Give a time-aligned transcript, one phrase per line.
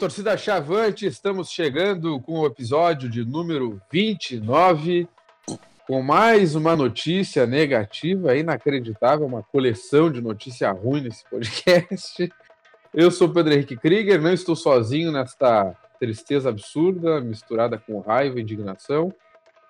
[0.00, 5.06] Torcida Chavante, estamos chegando com o episódio de número 29,
[5.86, 12.32] com mais uma notícia negativa, inacreditável, uma coleção de notícia ruim nesse podcast.
[12.94, 18.42] Eu sou Pedro Henrique Krieger, não estou sozinho nesta tristeza absurda, misturada com raiva e
[18.42, 19.12] indignação.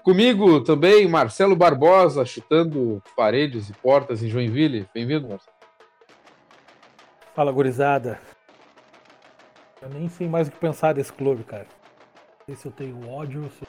[0.05, 4.87] Comigo também Marcelo Barbosa, chutando paredes e portas em Joinville.
[4.95, 5.57] Bem-vindo, Marcelo.
[7.35, 8.21] Fala, gurizada.
[9.83, 11.67] Eu nem sei mais o que pensar desse clube, cara.
[11.67, 13.69] Não sei se eu tenho ódio, se eu...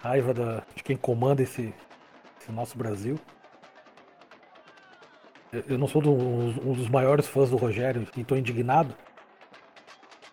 [0.00, 0.62] raiva da...
[0.74, 1.74] de quem comanda esse,
[2.40, 3.18] esse nosso Brasil.
[5.68, 8.94] Eu não sou do, um dos maiores fãs do Rogério e estou indignado.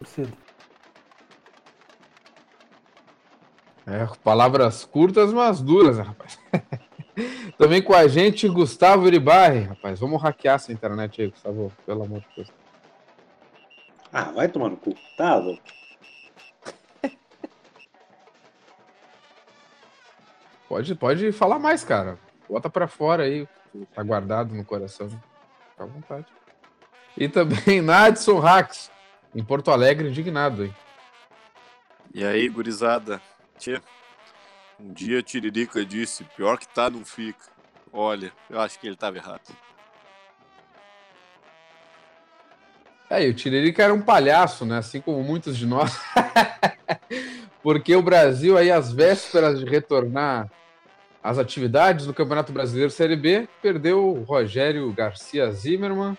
[0.04, 0.36] Cedo.
[3.86, 6.40] É, palavras curtas, mas duras, né, rapaz.
[7.58, 9.62] Também com a gente, Gustavo Iribarri.
[9.62, 12.61] Rapaz, vamos hackear essa internet aí, Gustavo, pelo amor de Deus.
[14.12, 14.94] Ah, vai tomar no cu.
[15.17, 15.64] Tá, louco.
[20.68, 22.18] Pode, pode falar mais, cara.
[22.50, 23.48] Bota pra fora aí.
[23.94, 25.09] Tá guardado no coração.
[25.09, 26.26] Fica à vontade.
[27.18, 28.90] E também Nadson Rax,
[29.36, 30.75] em Porto Alegre, indignado, hein?
[32.14, 33.22] E aí, gurizada?
[33.58, 33.81] Tchê,
[34.80, 37.46] um dia Tiririca disse, pior que tá, não fica.
[37.94, 39.42] Olha, eu acho que ele tava errado.
[43.12, 44.78] É, o Tiririca era um palhaço, né?
[44.78, 46.00] Assim como muitos de nós.
[47.62, 50.50] Porque o Brasil, aí, às vésperas de retornar
[51.22, 56.18] às atividades do Campeonato Brasileiro Série B, perdeu o Rogério Garcia Zimmermann,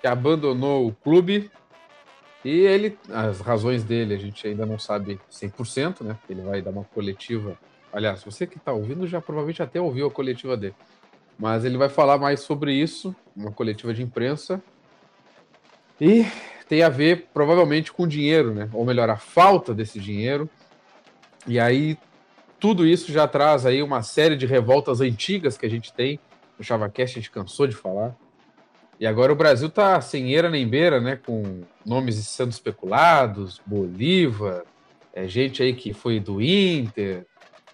[0.00, 1.52] que abandonou o clube.
[2.44, 6.18] E ele, as razões dele, a gente ainda não sabe 100%, né?
[6.28, 7.56] Ele vai dar uma coletiva.
[7.92, 10.74] Aliás, você que está ouvindo já provavelmente até ouviu a coletiva dele.
[11.38, 14.60] Mas ele vai falar mais sobre isso, uma coletiva de imprensa,
[16.00, 16.26] e
[16.68, 18.68] tem a ver provavelmente com dinheiro, né?
[18.72, 20.48] Ou melhor, a falta desse dinheiro.
[21.46, 21.98] E aí
[22.58, 26.18] tudo isso já traz aí uma série de revoltas antigas que a gente tem.
[26.58, 28.16] No ChavaCast a gente cansou de falar.
[28.98, 31.16] E agora o Brasil tá sem eira nem beira, né?
[31.16, 34.62] Com nomes sendo especulados, Bolívar,
[35.12, 37.26] é, gente aí que foi do Inter.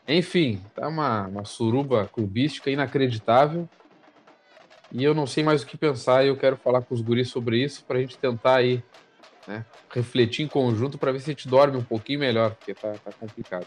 [0.09, 3.69] Enfim, tá uma, uma suruba clubística inacreditável.
[4.93, 7.29] E eu não sei mais o que pensar e eu quero falar com os guris
[7.29, 8.83] sobre isso para a gente tentar aí
[9.47, 12.93] né, refletir em conjunto para ver se a gente dorme um pouquinho melhor, porque tá,
[13.05, 13.67] tá complicado.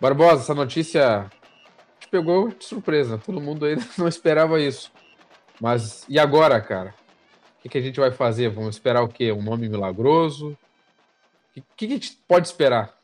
[0.00, 1.30] Barbosa, essa notícia
[1.98, 4.92] te pegou de surpresa, todo mundo aí não esperava isso.
[5.60, 6.94] Mas e agora, cara?
[7.58, 8.50] O que, que a gente vai fazer?
[8.50, 9.32] Vamos esperar o quê?
[9.32, 10.56] Um nome milagroso?
[11.56, 12.96] O que, que a gente pode esperar?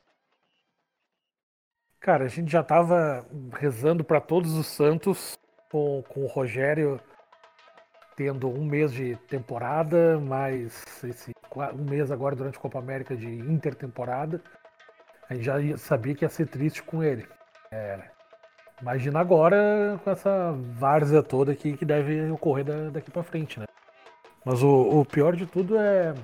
[1.98, 5.38] Cara, a gente já estava rezando para todos os santos
[5.70, 7.00] com, com o Rogério
[8.16, 11.32] tendo um mês de temporada, mais esse
[11.74, 14.40] um mês agora durante a Copa América de intertemporada.
[15.28, 17.26] A gente já sabia que ia ser triste com ele.
[17.70, 17.98] É,
[18.80, 23.66] imagina agora com essa várzea toda aqui que deve ocorrer daqui para frente, né?
[24.44, 26.14] Mas o, o, pior de tudo é,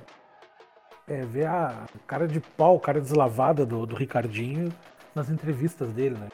[1.09, 4.71] é ver a cara de pau, cara deslavada do, do Ricardinho
[5.15, 6.29] nas entrevistas dele, né?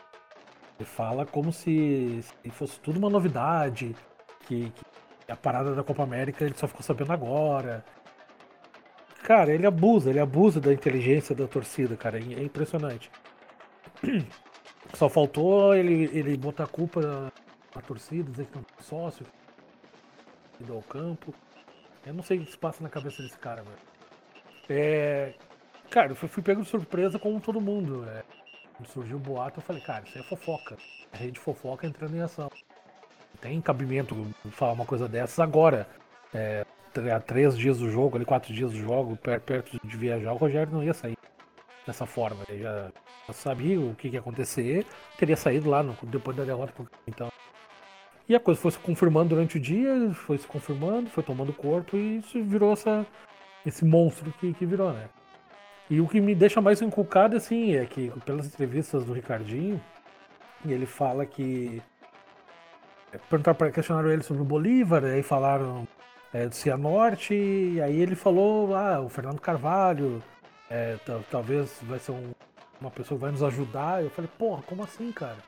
[0.78, 3.94] Ele fala como se, se fosse tudo uma novidade,
[4.46, 4.84] que, que
[5.28, 7.84] a parada da Copa América ele só ficou sabendo agora.
[9.22, 12.18] Cara, ele abusa, ele abusa da inteligência da torcida, cara.
[12.18, 13.10] É impressionante.
[14.94, 17.32] Só faltou ele, ele botar a culpa
[17.74, 19.26] na torcida, dizer que não tem sócio,
[20.60, 21.34] ido ao campo.
[22.06, 23.76] Eu não sei o que se passa na cabeça desse cara, velho.
[24.68, 25.34] É.
[25.90, 28.08] Cara, eu fui pego de surpresa como todo mundo.
[28.08, 28.22] É,
[28.76, 30.76] quando surgiu o boato, eu falei, cara, isso é fofoca.
[31.12, 32.48] A rede fofoca entrando em ação
[33.46, 35.86] tem cabimento falar uma coisa dessas agora.
[36.34, 36.66] É,
[37.14, 40.72] há três dias do jogo, ali, quatro dias do jogo, perto de viajar, o Rogério
[40.72, 41.16] não ia sair
[41.86, 42.42] dessa forma.
[42.48, 42.90] Ele já,
[43.28, 44.84] já sabia o que ia acontecer,
[45.16, 46.72] teria saído lá no, depois da derrota.
[47.06, 47.30] Então.
[48.28, 51.96] E a coisa foi se confirmando durante o dia, foi se confirmando, foi tomando corpo
[51.96, 53.06] e isso virou essa,
[53.64, 55.08] esse monstro que, que virou, né?
[55.88, 59.80] E o que me deixa mais inculcado, assim, é que pelas entrevistas do Ricardinho,
[60.64, 61.80] ele fala que
[63.30, 65.86] perguntaram para questionaram ele sobre o Bolívar, aí falaram
[66.32, 70.22] é, do Cianorte, e aí ele falou, ah, o Fernando Carvalho,
[70.70, 70.96] é,
[71.30, 72.32] talvez vai ser um,
[72.80, 74.02] uma pessoa que vai nos ajudar.
[74.02, 75.38] Eu falei, porra, como assim, cara?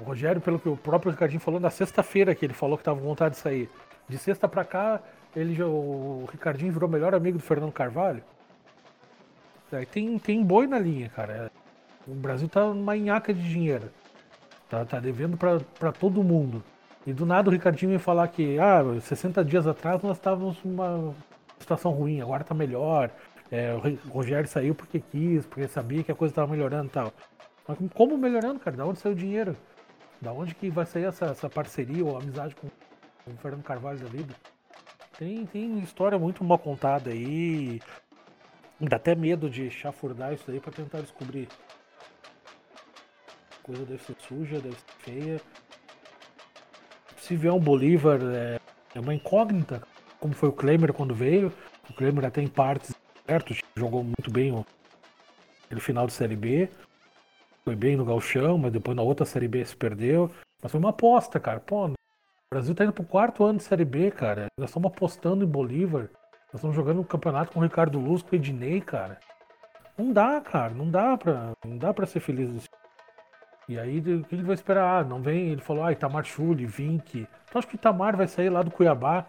[0.00, 3.00] O Rogério, pelo que o próprio Ricardinho falou, na sexta-feira que ele falou que tava
[3.00, 3.68] com vontade de sair.
[4.08, 5.00] De sexta para cá,
[5.34, 8.22] ele já, o Ricardinho virou melhor amigo do Fernando Carvalho.
[9.72, 11.50] Aí tem, tem boi na linha, cara.
[12.06, 13.90] O Brasil tá numa enhaca de dinheiro.
[14.68, 16.62] Tá, tá devendo para todo mundo.
[17.06, 21.14] E do nada o Ricardinho ia falar que, ah, 60 dias atrás nós estávamos numa
[21.58, 23.10] situação ruim, agora tá melhor.
[23.50, 27.12] É, o Rogério saiu porque quis, porque sabia que a coisa tava melhorando e tal.
[27.66, 28.76] Mas como melhorando, cara?
[28.76, 29.56] Da onde saiu o dinheiro?
[30.20, 34.08] Da onde que vai sair essa, essa parceria ou amizade com, o Fernando Carvalho da
[34.08, 34.34] vida?
[35.18, 37.80] Tem, tem história muito mal contada aí.
[38.80, 41.48] Dá até medo de chafurdar isso aí pra tentar descobrir.
[43.66, 45.40] Coisa deve ser suja, deve ser feia.
[47.16, 48.60] Se vier um Bolívar, é,
[48.94, 49.82] é uma incógnita,
[50.20, 51.52] como foi o Klemer quando veio.
[51.90, 52.94] O Klemer até em partes
[53.26, 54.64] certo, jogou muito bem o
[55.64, 56.70] aquele final de Série B.
[57.64, 60.30] Foi bem no Galchão, mas depois na outra Série B se perdeu.
[60.62, 61.58] Mas foi uma aposta, cara.
[61.58, 61.94] Pô, o
[62.52, 64.46] Brasil tá indo pro quarto ano de Série B, cara.
[64.56, 66.08] Nós estamos apostando em Bolívar.
[66.52, 69.18] Nós estamos jogando um campeonato com o Ricardo Luz, com o Ednei, cara.
[69.98, 70.72] Não dá, cara.
[70.72, 72.48] Não dá pra, não dá pra ser feliz
[73.68, 75.00] e aí, o que ele vai esperar?
[75.00, 75.48] Ah, não vem?
[75.48, 77.26] Ele falou, ah, Itamar Chuli, Vink.
[77.48, 79.26] Então acho que o Itamar vai sair lá do Cuiabá,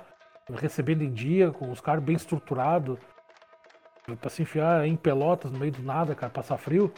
[0.55, 2.99] recebendo em dia, com os caras bem estruturados,
[4.21, 6.93] pra se enfiar em pelotas no meio do nada, cara, passar frio.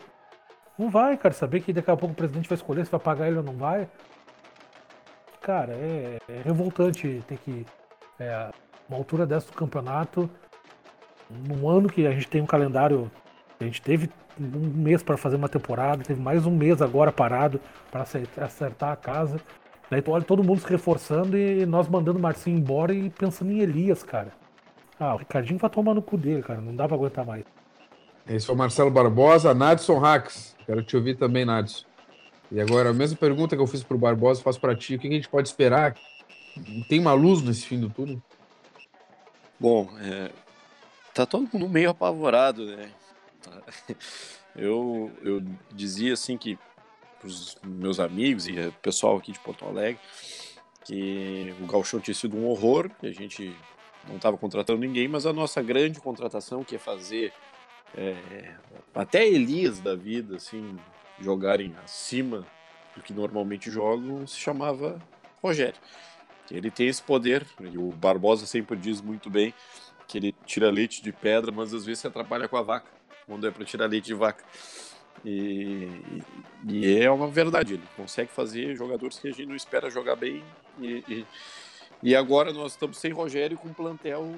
[0.78, 3.28] Não vai, cara, saber que daqui a pouco o presidente vai escolher se vai pagar
[3.28, 3.90] ele ou não vai.
[5.42, 7.66] Cara, é, é revoltante ter que.
[8.20, 8.50] É,
[8.88, 10.30] uma altura dessa do campeonato,
[11.30, 13.10] num ano que a gente tem um calendário.
[13.60, 14.10] A gente teve
[14.40, 17.60] um mês para fazer uma temporada, teve mais um mês agora parado
[17.92, 18.06] para
[18.46, 19.40] acertar a casa.
[19.90, 23.52] Daí tu olha todo mundo se reforçando e nós mandando o Marcinho embora e pensando
[23.52, 24.32] em Elias, cara.
[25.00, 26.62] Ah, o Ricardinho vai tomar no cu dele, cara.
[26.62, 27.44] Não dá pra aguentar mais.
[28.28, 30.56] Esse é o Marcelo Barbosa, Nadson Hacks.
[30.66, 31.86] Quero te ouvir também, Nadson.
[32.52, 34.96] E agora, a mesma pergunta que eu fiz pro Barbosa, faço para ti.
[34.96, 35.96] O que a gente pode esperar?
[36.88, 38.22] Tem uma luz nesse fim do túnel?
[39.60, 40.32] Bom, é,
[41.14, 42.90] tá todo mundo meio apavorado, né?
[44.56, 45.42] Eu, eu
[45.72, 46.58] dizia assim que
[47.24, 50.00] os meus amigos e o pessoal aqui de Porto Alegre
[50.84, 53.56] que o Galchão tinha sido um horror, que a gente
[54.08, 57.32] não estava contratando ninguém, mas a nossa grande contratação que é fazer
[57.96, 58.56] é,
[58.96, 60.78] até Elias da vida assim
[61.20, 62.46] jogarem acima
[62.96, 65.00] do que normalmente jogam se chamava
[65.44, 65.80] Rogério.
[66.50, 69.54] Ele tem esse poder, e o Barbosa sempre diz muito bem
[70.08, 72.99] que ele tira leite de pedra, mas às vezes se atrapalha com a vaca
[73.30, 74.44] quando é para tirar leite de vaca.
[75.24, 75.88] E,
[76.68, 80.44] e, é uma verdade, ele consegue fazer jogadores que a gente não espera jogar bem.
[80.80, 81.26] E, e,
[82.02, 84.34] e agora nós estamos sem Rogério com um plantel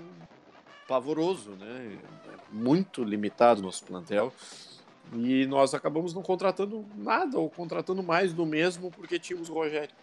[0.88, 1.98] pavoroso, né?
[2.52, 4.34] Muito limitado nosso plantel.
[5.14, 9.94] E nós acabamos não contratando nada, ou contratando mais do mesmo porque tínhamos o Rogério.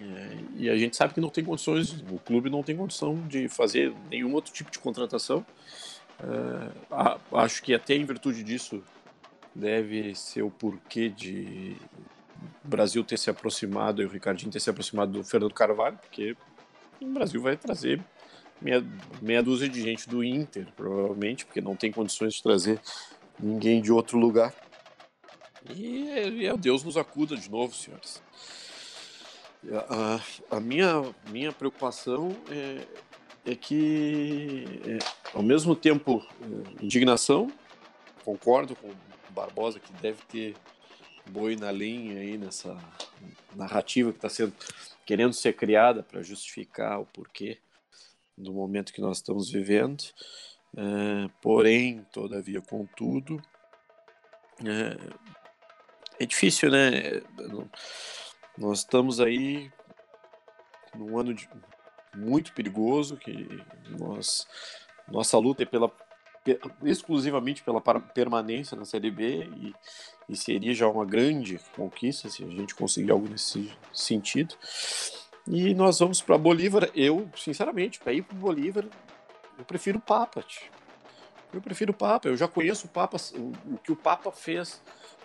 [0.00, 3.48] É, e a gente sabe que não tem condições, o clube não tem condição de
[3.48, 5.44] fazer nenhum outro tipo de contratação.
[6.22, 8.82] Uh, acho que até em virtude disso
[9.54, 11.76] deve ser o porquê de
[12.64, 16.36] o Brasil ter se aproximado e o Ricardinho ter se aproximado do Fernando Carvalho, porque
[17.00, 18.00] o Brasil vai trazer
[18.60, 18.84] meia,
[19.20, 22.80] meia dúzia de gente do Inter, provavelmente, porque não tem condições de trazer
[23.38, 24.54] ninguém de outro lugar.
[25.74, 28.22] E, é, Deus nos acuda de novo, senhores.
[29.88, 32.86] A, a minha, minha preocupação é,
[33.44, 34.98] é que, é,
[35.34, 37.50] ao mesmo tempo, é, indignação,
[38.24, 38.96] concordo com o
[39.30, 40.54] Barbosa que deve ter
[41.26, 42.76] boi na linha aí nessa
[43.54, 44.52] narrativa que está sendo
[45.06, 47.58] querendo ser criada para justificar o porquê
[48.36, 50.04] do momento que nós estamos vivendo.
[50.76, 53.42] É, porém, todavia, contudo,
[54.64, 54.96] é,
[56.20, 57.22] é difícil, né?
[58.56, 59.70] Nós estamos aí
[60.94, 61.48] num ano de,
[62.16, 63.62] muito perigoso, que
[63.98, 64.46] nós,
[65.08, 65.90] nossa luta é pela,
[66.82, 69.74] exclusivamente pela permanência na Série B e,
[70.28, 74.54] e seria já uma grande conquista se a gente conseguir algo nesse sentido.
[75.46, 76.90] E nós vamos para Bolívar.
[76.94, 78.84] Eu, sinceramente, para ir para Bolívar,
[79.58, 80.44] eu prefiro o Papa.
[81.52, 82.28] Eu prefiro o Papa.
[82.28, 84.80] Eu já conheço o Papa, o, o que o Papa fez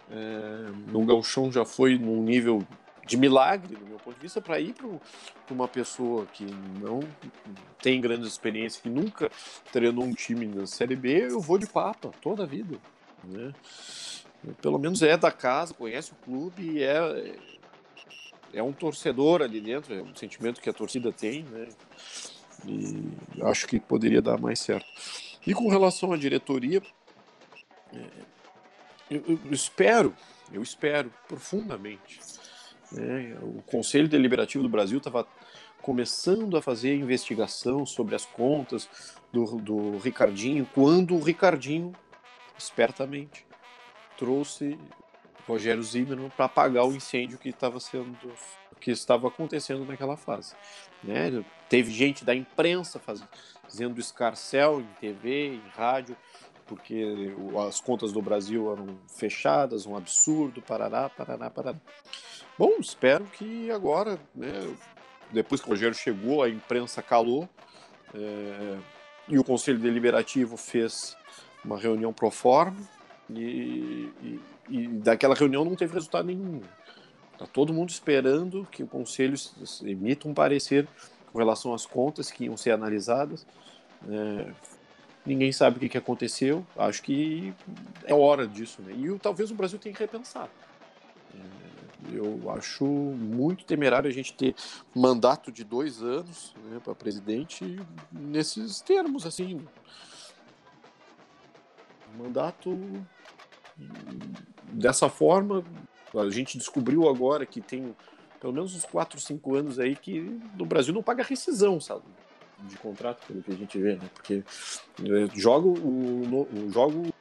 [0.09, 2.65] é, no Galchão já foi num nível
[3.05, 7.01] de milagre, do meu ponto de vista, para ir para uma pessoa que não
[7.81, 9.29] tem grande experiência, que nunca
[9.71, 12.77] treinou um time na Série B, eu vou de papa toda a vida.
[13.23, 13.53] Né?
[14.61, 17.35] Pelo menos é da casa, conhece o clube é,
[18.53, 21.67] é um torcedor ali dentro, é um sentimento que a torcida tem, né?
[22.65, 24.87] E acho que poderia dar mais certo.
[25.45, 26.81] E com relação à diretoria,
[27.93, 28.07] é,
[29.11, 30.15] eu, eu espero,
[30.51, 32.19] eu espero profundamente
[32.91, 33.37] né?
[33.41, 35.27] O Conselho Deliberativo do Brasil estava
[35.81, 38.89] começando a fazer investigação sobre as contas
[39.31, 41.93] do, do Ricardinho, quando o Ricardinho,
[42.57, 43.45] espertamente,
[44.17, 44.79] trouxe
[45.47, 48.33] Rogério Zimmermann para apagar o incêndio que estava sendo
[48.79, 50.53] que estava acontecendo naquela fase.
[51.03, 51.43] Né?
[51.69, 56.15] Teve gente da imprensa fazendo escarcel em TV, em rádio,
[56.67, 57.33] porque
[57.67, 61.77] as contas do Brasil eram fechadas, um absurdo, parará, parará, parará.
[62.57, 64.75] Bom, espero que agora, né,
[65.31, 67.49] depois que o Rogério chegou, a imprensa calou
[68.13, 68.77] é,
[69.27, 71.17] e o Conselho Deliberativo fez
[71.63, 72.77] uma reunião pro forma
[73.29, 76.61] e, e, e daquela reunião não teve resultado nenhum.
[77.33, 79.35] Está todo mundo esperando que o Conselho
[79.83, 80.87] emita um parecer
[81.31, 83.45] com relação às contas que iam ser analisadas.
[84.09, 84.51] É,
[85.25, 86.65] ninguém sabe o que, que aconteceu.
[86.77, 87.53] Acho que
[88.05, 88.81] é hora disso.
[88.81, 88.93] Né?
[88.93, 90.49] E talvez o Brasil tenha que repensar.
[91.33, 94.55] É, eu acho muito temerário a gente ter
[94.95, 97.77] mandato de dois anos né, para presidente
[98.09, 99.59] nesses termos assim.
[102.17, 102.71] Mandato
[104.71, 105.63] dessa forma,
[106.13, 107.95] a gente descobriu agora que tem
[108.39, 110.19] pelo menos uns 4, 5 anos aí que
[110.55, 112.03] no Brasil não paga rescisão, sabe?
[112.59, 114.09] De contrato, pelo que a gente vê, né?
[114.13, 114.43] Porque
[115.01, 117.11] é, joga o, o, joga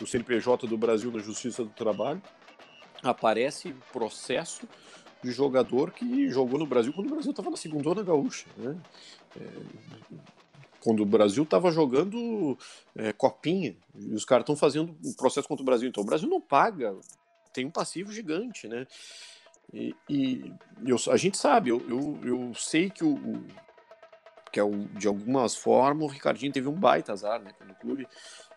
[0.00, 2.22] o CNPJ do Brasil na Justiça do Trabalho,
[3.02, 4.66] aparece processo
[5.22, 8.76] de jogador que jogou no Brasil quando o Brasil estava na segunda gaúcha, né?
[9.38, 9.48] É,
[10.82, 12.58] quando o Brasil estava jogando
[12.96, 15.88] é, copinha e os caras estão fazendo um processo contra o Brasil.
[15.88, 16.94] Então o Brasil não paga,
[17.52, 18.86] tem um passivo gigante, né?
[19.72, 20.52] E, e
[20.84, 23.44] eu, a gente sabe, eu, eu, eu sei que o, o
[24.50, 27.52] que é o, de algumas formas o Ricardinho teve um baita azar, né?
[27.56, 28.08] Quando o clube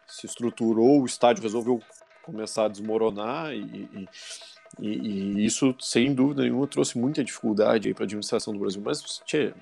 [0.07, 1.79] se estruturou, o estádio resolveu
[2.23, 4.09] começar a desmoronar e, e,
[4.79, 8.81] e, e isso, sem dúvida nenhuma, trouxe muita dificuldade para a administração do Brasil.
[8.83, 9.53] Mas, tchê,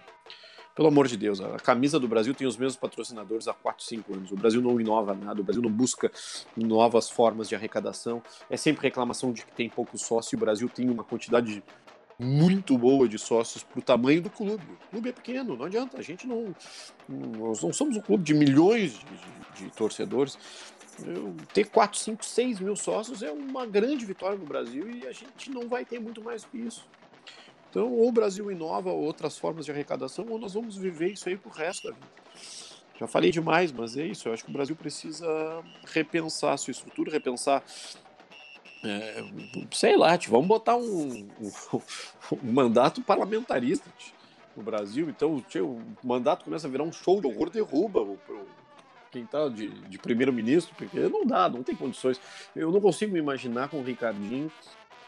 [0.75, 4.13] pelo amor de Deus, a camisa do Brasil tem os mesmos patrocinadores há 4, 5
[4.13, 4.31] anos.
[4.31, 6.11] O Brasil não inova nada, o Brasil não busca
[6.57, 8.23] novas formas de arrecadação.
[8.49, 10.35] É sempre reclamação de que tem pouco sócio.
[10.35, 11.63] O Brasil tem uma quantidade
[12.17, 14.63] muito boa de sócios para o tamanho do clube.
[14.87, 15.99] O clube é pequeno, não adianta.
[15.99, 16.55] A gente não.
[17.07, 20.37] Nós não somos um clube de milhões de, de, de torcedores.
[21.05, 25.11] Eu, ter 4, 5, 6 mil sócios é uma grande vitória no Brasil e a
[25.11, 26.87] gente não vai ter muito mais que isso.
[27.73, 31.35] Então, ou o Brasil inova outras formas de arrecadação, ou nós vamos viver isso aí
[31.35, 32.07] pro resto da vida.
[32.99, 34.27] Já falei demais, mas é isso.
[34.27, 35.27] Eu acho que o Brasil precisa
[35.91, 37.63] repensar sua estrutura, repensar.
[38.85, 39.23] É,
[39.71, 41.51] sei lá, tipo, vamos botar um, um,
[42.43, 43.89] um mandato parlamentarista
[44.55, 45.09] no Brasil.
[45.09, 48.19] Então, o mandato começa a virar um show de horror, derruba o,
[49.11, 52.21] quem está de, de primeiro-ministro, porque não dá, não tem condições.
[52.55, 54.51] Eu não consigo me imaginar com o Ricardinho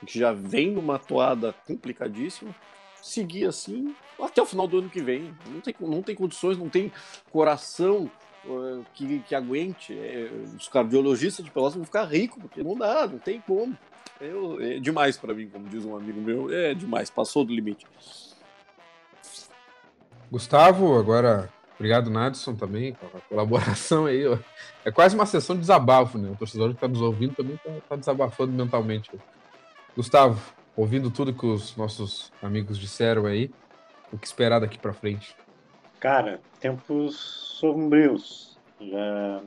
[0.05, 2.55] que já vem numa toada complicadíssima,
[3.01, 5.35] seguir assim até o final do ano que vem.
[5.47, 6.91] Não tem, não tem condições, não tem
[7.31, 8.09] coração
[8.45, 9.97] uh, que, que aguente.
[9.97, 13.77] É, os cardiologistas de Pelotas vão ficar ricos, porque não dá, não tem como.
[14.59, 17.85] É demais para mim, como diz um amigo meu, é demais, passou do limite.
[20.31, 24.23] Gustavo, agora, obrigado, Nadson, também, pela colaboração aí.
[24.85, 26.29] É quase uma sessão de desabafo, né?
[26.29, 29.11] O torcedor que está nos ouvindo também está tá desabafando mentalmente.
[29.95, 33.49] Gustavo, ouvindo tudo que os nossos amigos disseram aí,
[34.11, 35.33] o que esperar daqui para frente?
[36.01, 38.57] Cara, tempos sombrios.
[38.79, 39.41] Já...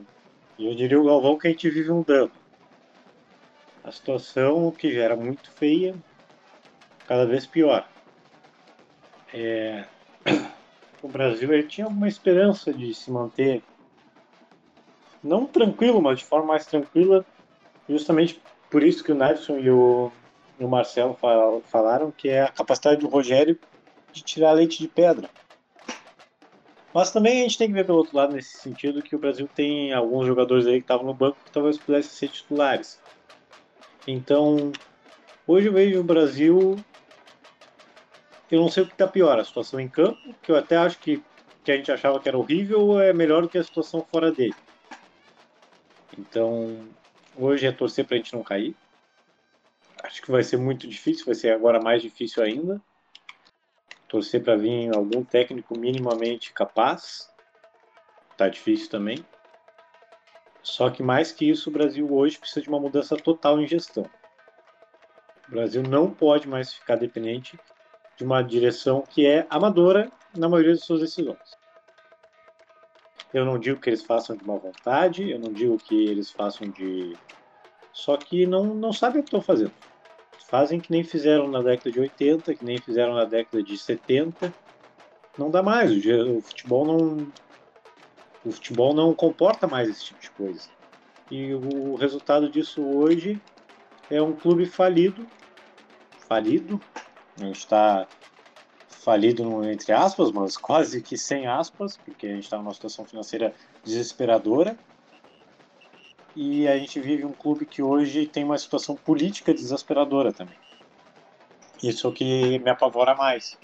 [0.57, 2.31] Eu diria o Galvão que a gente vive um drama.
[3.83, 5.95] A situação que já era muito feia,
[7.07, 7.87] cada vez pior.
[9.33, 9.85] É...
[11.01, 13.63] O Brasil ele tinha uma esperança de se manter
[15.23, 17.25] não tranquilo, mas de forma mais tranquila,
[17.87, 20.11] justamente por isso que o Nelson e o
[20.59, 21.17] e o Marcelo
[21.65, 23.57] falaram, que é a capacidade do Rogério
[24.11, 25.29] de tirar leite de pedra.
[26.93, 29.47] Mas também a gente tem que ver pelo outro lado nesse sentido que o Brasil
[29.55, 32.99] tem alguns jogadores aí que estavam no banco que talvez pudessem ser titulares.
[34.07, 34.71] Então,
[35.47, 36.77] hoje eu vejo o Brasil.
[38.51, 40.97] Eu não sei o que está pior, a situação em campo, que eu até acho
[40.97, 41.21] que,
[41.63, 44.55] que a gente achava que era horrível, é melhor do que a situação fora dele.
[46.17, 46.87] Então,
[47.37, 48.75] hoje é torcer para a gente não cair.
[50.09, 52.81] Acho que vai ser muito difícil, vai ser agora mais difícil ainda.
[54.07, 57.31] Torcer para vir algum técnico minimamente capaz.
[58.35, 59.23] Tá difícil também.
[60.63, 64.09] Só que mais que isso, o Brasil hoje precisa de uma mudança total em gestão.
[65.47, 67.59] O Brasil não pode mais ficar dependente
[68.17, 71.55] de uma direção que é amadora na maioria de suas decisões.
[73.31, 76.67] Eu não digo que eles façam de má vontade, eu não digo que eles façam
[76.67, 77.15] de.
[77.93, 79.88] Só que não, não sabem o que estão fazendo.
[80.49, 84.51] Fazem que nem fizeram na década de 80, que nem fizeram na década de 70.
[85.37, 85.91] Não dá mais.
[85.91, 87.27] O, futebol não.
[88.43, 90.67] O futebol não comporta mais esse tipo de coisa.
[91.29, 93.39] E o resultado disso hoje
[94.09, 95.27] é um clube falido.
[96.27, 96.81] Falido.
[97.39, 98.07] A gente está
[98.87, 103.53] falido entre aspas, mas quase que sem aspas, porque a gente está numa situação financeira
[103.83, 104.75] desesperadora.
[106.35, 110.57] E a gente vive um clube que hoje tem uma situação política desesperadora também.
[111.81, 113.57] Isso é o que me apavora mais.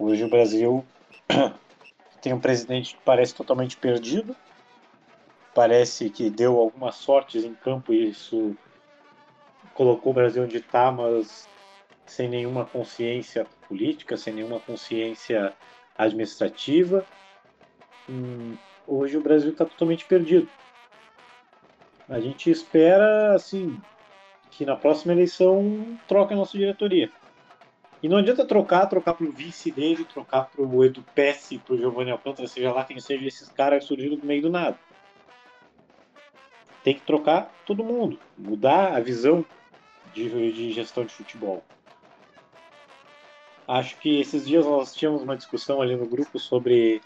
[0.00, 0.84] Hoje o Brasil
[2.20, 4.34] tem um presidente que parece totalmente perdido,
[5.54, 8.56] parece que deu algumas sortes em campo e isso
[9.74, 11.46] colocou o Brasil onde está, mas
[12.06, 15.54] sem nenhuma consciência política, sem nenhuma consciência
[15.96, 17.06] administrativa.
[18.08, 18.56] Hum,
[18.86, 20.48] hoje o Brasil está totalmente perdido.
[22.12, 23.80] A gente espera, assim,
[24.50, 27.10] que na próxima eleição troque a nossa diretoria.
[28.02, 31.74] E não adianta trocar, trocar para o vice dele, trocar para o Edu Pesce, para
[31.74, 34.78] o Giovanni Alcântara, seja lá quem seja esses caras surgiram do meio do nada.
[36.84, 39.42] Tem que trocar todo mundo, mudar a visão
[40.12, 41.64] de, de gestão de futebol.
[43.66, 47.00] Acho que esses dias nós tínhamos uma discussão ali no grupo sobre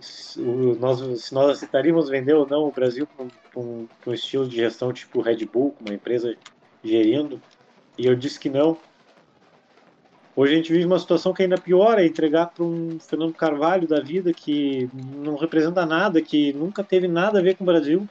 [0.00, 3.26] se nós, se nós aceitaríamos vender ou não o Brasil para
[3.56, 6.36] um, um, estilo de gestão tipo Red Bull, uma empresa
[6.82, 7.40] gerindo,
[7.98, 8.76] e eu disse que não.
[10.34, 13.86] Hoje a gente vive uma situação que ainda pior, é entregar para um Fernando Carvalho
[13.86, 18.08] da vida que não representa nada, que nunca teve nada a ver com o Brasil,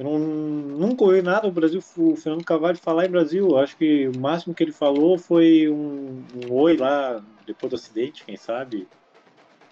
[0.00, 3.58] eu não, nunca ouvi nada o Brasil, o Fernando Carvalho falar em Brasil.
[3.58, 8.24] Acho que o máximo que ele falou foi um, um oi lá depois do acidente,
[8.24, 8.88] quem sabe.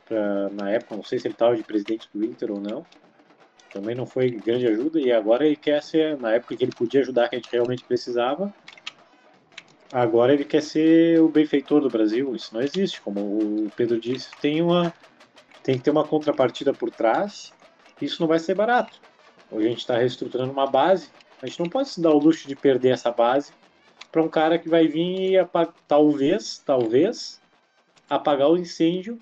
[0.09, 2.85] Pra, na época, não sei se ele estava de presidente do Inter ou não.
[3.71, 4.99] Também não foi grande ajuda.
[4.99, 7.85] E agora ele quer ser, na época que ele podia ajudar, que a gente realmente
[7.85, 8.53] precisava.
[9.93, 12.35] Agora ele quer ser o benfeitor do Brasil.
[12.35, 13.01] Isso não existe.
[13.03, 14.93] Como o Pedro disse, tem, uma,
[15.63, 17.53] tem que ter uma contrapartida por trás.
[18.01, 19.01] Isso não vai ser barato
[19.51, 21.11] Hoje a gente está reestruturando uma base.
[21.43, 23.53] A gente não pode se dar o luxo de perder essa base
[24.13, 25.49] para um cara que vai vir e
[25.87, 27.41] talvez, talvez,
[28.09, 29.19] apagar o incêndio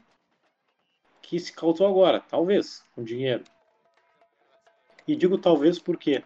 [1.26, 2.20] que se causou agora.
[2.20, 3.42] Talvez, com dinheiro.
[5.06, 6.22] E digo talvez por quê?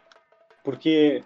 [0.62, 1.24] Porque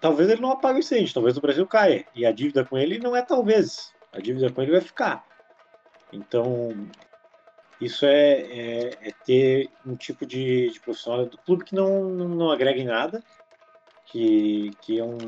[0.00, 2.06] talvez ele não apague o incêndio, talvez o Brasil caia.
[2.14, 3.92] E a dívida com ele não é talvez.
[4.12, 5.26] A dívida com ele vai ficar.
[6.10, 6.70] Então,
[7.80, 12.28] isso é, é, é ter um tipo de, de, profissional do clube que não, não,
[12.28, 13.22] não agrega em nada,
[14.06, 15.18] que, que é um,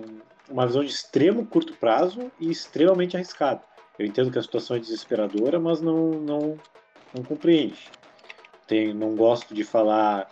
[0.51, 3.63] uma visão de extremo curto prazo e extremamente arriscado.
[3.99, 6.59] Eu entendo que a situação é desesperadora, mas não, não,
[7.15, 7.91] não compreende.
[8.67, 10.29] Tem, não gosto de falar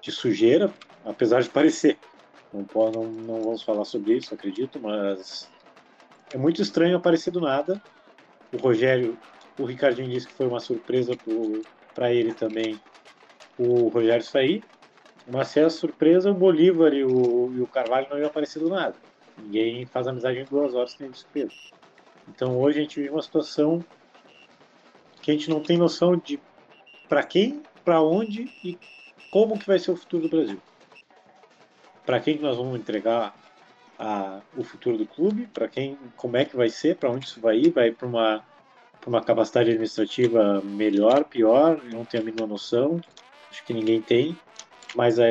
[0.00, 0.72] de sujeira,
[1.04, 1.98] apesar de parecer.
[2.52, 5.50] Não, não, não vamos falar sobre isso, acredito, mas
[6.32, 7.82] é muito estranho aparecer do nada.
[8.52, 9.18] O Rogério
[9.58, 11.12] o Ricardinho disse que foi uma surpresa
[11.94, 12.80] para ele também
[13.58, 14.64] o Rogério sair.
[15.30, 18.68] Mas se é surpresa, o Bolívar e o, e o Carvalho não iam aparecer do
[18.68, 18.94] nada.
[19.38, 21.54] Ninguém faz amizade em duas horas sem despesa.
[22.28, 23.84] Então hoje a gente vive uma situação
[25.22, 26.38] que a gente não tem noção de
[27.08, 28.78] para quem, para onde e
[29.30, 30.58] como que vai ser o futuro do Brasil.
[32.04, 33.34] Para quem que nós vamos entregar
[33.98, 37.40] a, o futuro do clube, para quem, como é que vai ser, para onde isso
[37.40, 38.44] vai ir, vai para uma
[39.06, 43.00] uma capacidade administrativa melhor, pior, eu não tenho a mínima noção,
[43.50, 44.38] acho que ninguém tem,
[44.94, 45.24] mas a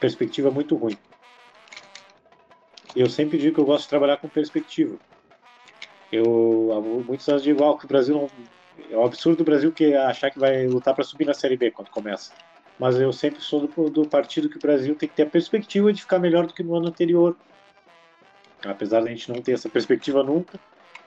[0.00, 0.96] perspectiva é muito ruim.
[2.94, 4.96] Eu sempre digo que eu gosto de trabalhar com perspectiva.
[6.10, 8.28] Eu muitos anos digo igual que o Brasil não
[8.90, 11.70] é um absurdo o Brasil que achar que vai lutar para subir na Série B
[11.70, 12.32] quando começa.
[12.78, 15.92] Mas eu sempre sou do, do partido que o Brasil tem que ter a perspectiva
[15.92, 17.36] de ficar melhor do que no ano anterior.
[18.64, 20.58] Apesar de a gente não ter essa perspectiva nunca,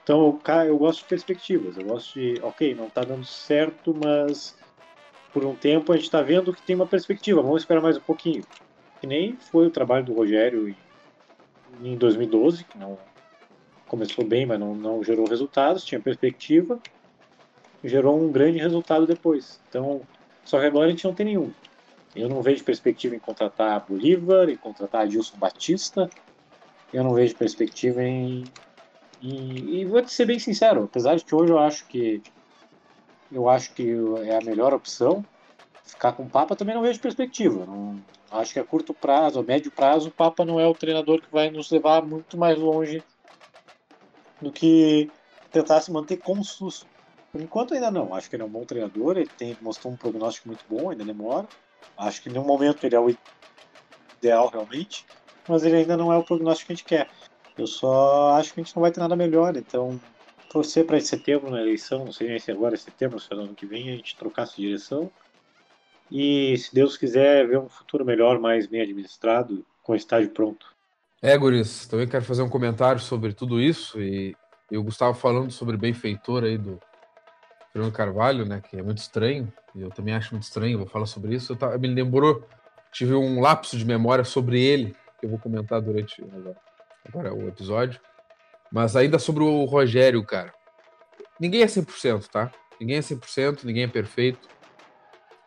[0.06, 1.76] então, cara, eu gosto de perspectivas.
[1.76, 4.56] Eu gosto de, ok, não está dando certo, mas
[5.32, 7.42] por um tempo a gente está vendo que tem uma perspectiva.
[7.42, 8.44] Vamos esperar mais um pouquinho.
[9.00, 10.72] Que nem foi o trabalho do Rogério
[11.82, 12.96] em 2012, que não
[13.88, 16.78] começou bem, mas não, não gerou resultados, tinha perspectiva,
[17.84, 19.60] gerou um grande resultado depois.
[19.68, 20.02] Então,
[20.44, 21.52] só que agora a gente não tem nenhum.
[22.14, 26.08] Eu não vejo perspectiva em contratar Bolívar, em contratar Adilson Batista.
[26.92, 28.44] Eu não vejo perspectiva em
[29.20, 32.22] e, e, vou te ser bem sincero, apesar de que hoje eu acho que
[33.32, 33.92] eu acho que
[34.24, 35.24] é a melhor opção,
[35.82, 37.66] ficar com o Papa também não vejo perspectiva.
[37.66, 41.20] Não, acho que a curto prazo, a médio prazo, o Papa não é o treinador
[41.20, 43.02] que vai nos levar muito mais longe
[44.40, 45.10] do que
[45.50, 46.86] tentar se manter como SUS.
[47.32, 48.14] Por enquanto ainda não.
[48.14, 51.04] Acho que ele é um bom treinador, ele tem, mostrou um prognóstico muito bom, ainda
[51.04, 51.46] demora.
[51.96, 53.14] Acho que no momento ele é o
[54.18, 55.04] ideal realmente,
[55.48, 57.08] mas ele ainda não é o prognóstico que a gente quer.
[57.56, 60.00] Eu só acho que a gente não vai ter nada melhor, então
[60.50, 63.66] torcer para setembro na eleição, não sei se agora é setembro, se é ano que
[63.66, 65.10] vem, a gente trocasse de direção.
[66.10, 70.74] E se Deus quiser ver um futuro melhor, mais bem administrado, com o estádio pronto.
[71.20, 74.36] É, Guris, também quero fazer um comentário sobre tudo isso e
[74.70, 76.78] eu Gustavo falando sobre benfeitor aí do
[77.76, 81.04] Fernando Carvalho, né, que é muito estranho, e eu também acho muito estranho, vou falar
[81.04, 81.52] sobre isso.
[81.52, 82.42] Eu tava, me lembrou,
[82.90, 86.24] tive um lapso de memória sobre ele, que eu vou comentar durante
[87.06, 88.00] agora, o episódio.
[88.72, 90.54] Mas ainda sobre o Rogério, cara.
[91.38, 92.50] Ninguém é 100%, tá?
[92.80, 94.48] Ninguém é 100%, ninguém é perfeito.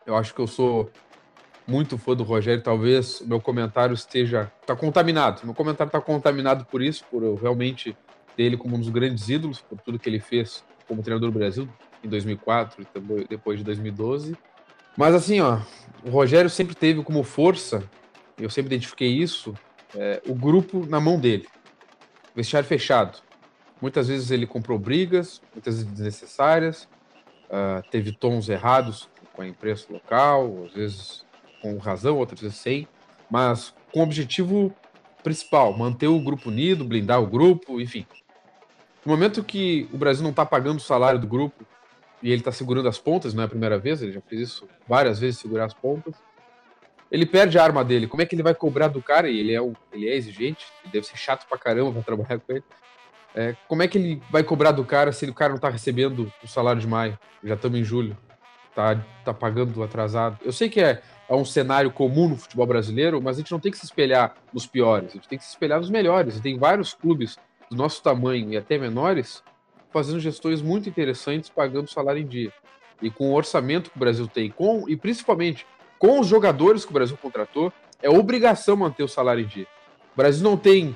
[0.06, 0.88] Eu acho que eu sou
[1.66, 5.40] muito fã do Rogério, talvez meu comentário esteja tá contaminado.
[5.44, 7.96] Meu comentário está contaminado por isso, por eu realmente
[8.36, 11.36] ter ele como um dos grandes ídolos, por tudo que ele fez como treinador do
[11.36, 11.68] Brasil
[12.02, 14.36] em 2004 e depois de 2012.
[14.96, 15.60] Mas assim, ó,
[16.04, 17.82] o Rogério sempre teve como força,
[18.38, 19.54] eu sempre identifiquei isso,
[19.94, 21.46] é, o grupo na mão dele.
[22.34, 23.18] Vestiário fechado.
[23.80, 26.86] Muitas vezes ele comprou brigas, muitas vezes desnecessárias,
[27.46, 31.24] uh, teve tons errados com a imprensa local, às vezes
[31.62, 32.86] com razão, outras vezes sem,
[33.30, 34.74] mas com o objetivo
[35.22, 38.06] principal, manter o grupo unido, blindar o grupo, enfim.
[39.04, 41.64] No momento que o Brasil não está pagando o salário do grupo
[42.22, 44.68] e ele está segurando as pontas, não é a primeira vez, ele já fez isso
[44.86, 46.14] várias vezes, segurar as pontas,
[47.10, 48.06] ele perde a arma dele.
[48.06, 49.28] Como é que ele vai cobrar do cara?
[49.28, 49.60] E ele é,
[49.92, 52.64] ele é exigente, deve ser chato pra caramba pra trabalhar com ele.
[53.34, 56.32] É, como é que ele vai cobrar do cara se o cara não tá recebendo
[56.42, 57.18] o salário de maio?
[57.42, 58.16] Já estamos em julho.
[58.74, 60.38] Tá, tá pagando atrasado.
[60.44, 63.58] Eu sei que é, é um cenário comum no futebol brasileiro, mas a gente não
[63.58, 66.36] tem que se espelhar nos piores, a gente tem que se espelhar nos melhores.
[66.36, 67.36] E tem vários clubes
[67.68, 69.42] do nosso tamanho e até menores
[69.92, 72.52] fazendo gestões muito interessantes, pagando salário em dia.
[73.02, 75.66] E com o orçamento que o Brasil tem, com e principalmente
[75.98, 77.72] com os jogadores que o Brasil contratou,
[78.02, 79.66] é obrigação manter o salário em dia.
[80.14, 80.94] O Brasil não tem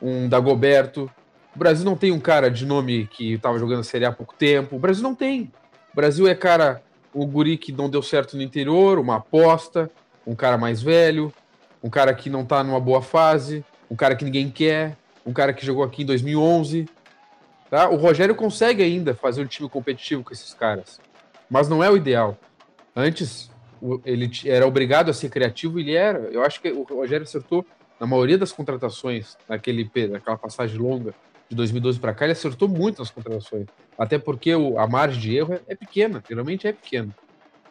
[0.00, 1.10] um Dagoberto,
[1.54, 4.12] o Brasil não tem um cara de nome que estava jogando a Série A há
[4.12, 5.52] pouco tempo, o Brasil não tem.
[5.92, 6.82] O Brasil é cara
[7.14, 9.90] o guri que não deu certo no interior, uma aposta,
[10.26, 11.32] um cara mais velho,
[11.82, 15.52] um cara que não tá numa boa fase, um cara que ninguém quer, um cara
[15.52, 16.86] que jogou aqui em 2011.
[17.72, 17.88] Tá?
[17.88, 21.00] O Rogério consegue ainda fazer um time competitivo com esses caras,
[21.48, 22.36] mas não é o ideal.
[22.94, 23.50] Antes,
[24.04, 26.18] ele era obrigado a ser criativo e ele era.
[26.30, 27.64] Eu acho que o Rogério acertou
[27.98, 31.14] na maioria das contratações, naquele, naquela passagem longa
[31.48, 33.64] de 2012 para cá, ele acertou muito nas contratações.
[33.96, 37.16] Até porque o, a margem de erro é, é, pequena, geralmente é pequena.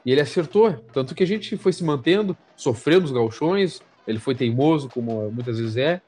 [0.04, 4.34] E ele acertou, tanto que a gente foi se mantendo, sofrendo os galchões, ele foi
[4.34, 6.02] teimoso, como muitas vezes é,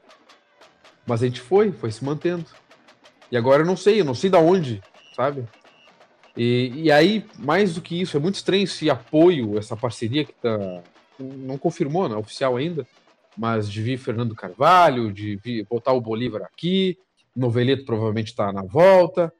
[1.06, 2.46] mas a gente foi, foi se mantendo.
[3.34, 4.80] E agora eu não sei, eu não sei da onde,
[5.16, 5.44] sabe?
[6.36, 10.32] E, e aí, mais do que isso, é muito estranho esse apoio, essa parceria que
[10.34, 10.56] tá.
[11.18, 12.86] Não confirmou, não é oficial ainda,
[13.36, 16.96] mas de vir Fernando Carvalho, de vir, botar o Bolívar aqui,
[17.34, 19.32] Noveleto provavelmente está na volta.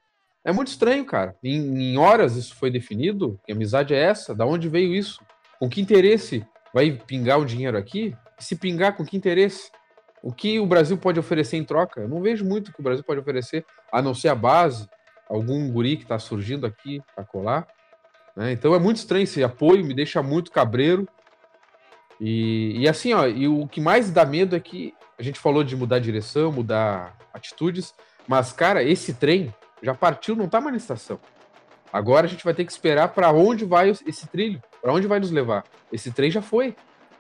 [0.45, 1.37] É muito estranho, cara.
[1.41, 3.39] Em, em, horas isso foi definido.
[3.47, 4.35] Que amizade é essa?
[4.35, 5.21] Da onde veio isso?
[5.61, 8.13] Com que interesse vai pingar o dinheiro aqui?
[8.39, 9.71] se pingar, com que interesse?
[10.25, 12.01] O que o Brasil pode oferecer em troca?
[12.01, 14.89] Eu não vejo muito o que o Brasil pode oferecer, a não ser a base,
[15.29, 17.69] algum guri que está surgindo aqui para colar.
[18.35, 18.53] Né?
[18.53, 21.07] Então é muito estranho esse apoio, me deixa muito cabreiro.
[22.19, 25.63] E, e assim, ó, e o que mais dá medo é que a gente falou
[25.63, 27.95] de mudar direção, mudar atitudes,
[28.27, 31.21] mas, cara, esse trem já partiu, não tá mais na estação.
[31.93, 35.21] Agora a gente vai ter que esperar para onde vai esse trilho, para onde vai
[35.21, 35.65] nos levar.
[35.93, 36.75] Esse trem já foi.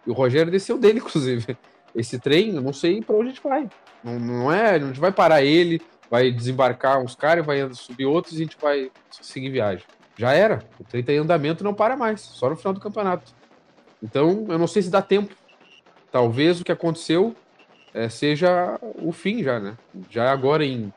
[0.06, 1.54] E o Rogério desceu dele, inclusive.
[1.94, 3.68] Esse trem, eu não sei para onde a gente vai.
[4.02, 5.80] Não, não é, a gente vai parar ele,
[6.11, 9.85] vai desembarcar uns caras, vai subir outros e a gente vai seguir viagem.
[10.16, 10.62] Já era.
[10.78, 13.33] O trem tá em andamento não para mais, só no final do campeonato.
[14.02, 15.35] Então, eu não sei se dá tempo.
[16.11, 17.35] Talvez o que aconteceu
[17.92, 19.76] é, seja o fim já, né?
[20.11, 20.92] Já agora em,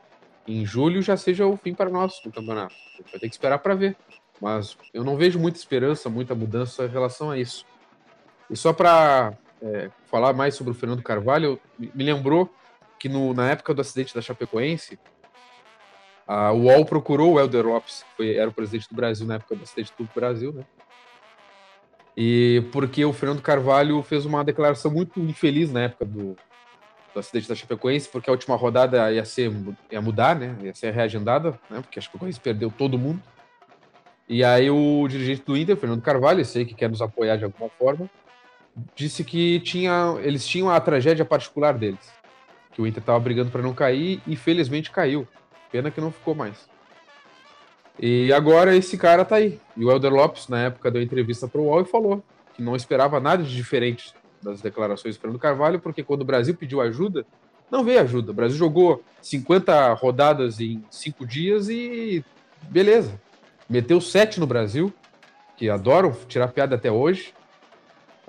[0.46, 2.74] em julho já seja o fim para nós do campeonato.
[3.10, 3.96] Vai ter que esperar para ver.
[4.40, 7.64] Mas eu não vejo muita esperança, muita mudança em relação a isso.
[8.50, 12.52] E só para é, falar mais sobre o Fernando Carvalho, me lembrou
[12.98, 14.98] que no, na época do acidente da Chapecoense,
[16.26, 19.56] a UOL procurou o Helder Lopes, que foi, era o presidente do Brasil na época
[19.56, 20.64] do acidente do Brasil, né?
[22.16, 26.36] E porque o Fernando Carvalho fez uma declaração muito infeliz na época do,
[27.14, 29.50] do acidente da Chapecoense, porque a última rodada ia ser
[29.90, 30.56] ia mudar, né?
[30.60, 31.80] Ia ser reagendada, né?
[31.80, 33.22] Porque a Chapecoense perdeu todo mundo.
[34.28, 37.70] E aí o dirigente do Inter, Fernando Carvalho, sei que quer nos apoiar de alguma
[37.70, 38.10] forma,
[38.94, 42.12] disse que tinha, eles tinham a tragédia particular deles,
[42.72, 45.26] que o Inter estava brigando para não cair e felizmente caiu.
[45.70, 46.68] Pena que não ficou mais.
[48.00, 49.60] E agora esse cara tá aí.
[49.76, 52.22] E o Elder Lopes, na época, deu entrevista para o UOL e falou
[52.54, 56.54] que não esperava nada de diferente das declarações do Fernando Carvalho, porque quando o Brasil
[56.54, 57.26] pediu ajuda,
[57.70, 58.30] não veio ajuda.
[58.30, 62.24] O Brasil jogou 50 rodadas em 5 dias e
[62.62, 63.20] beleza.
[63.68, 64.92] Meteu 7 no Brasil,
[65.56, 67.34] que adoram tirar piada até hoje.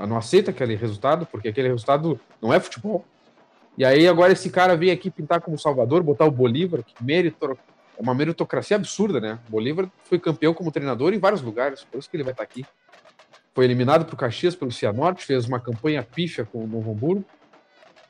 [0.07, 3.05] Não aceita aquele resultado, porque aquele resultado não é futebol.
[3.77, 7.57] E aí agora esse cara vem aqui pintar como Salvador, botar o Bolívar, que mérito,
[7.97, 9.39] é uma meritocracia absurda, né?
[9.47, 12.43] O Bolívar foi campeão como treinador em vários lugares, por isso que ele vai estar
[12.43, 12.65] aqui.
[13.53, 17.25] Foi eliminado para o Caxias pelo Cianorte, fez uma campanha pífia com o Novo Hamburgo.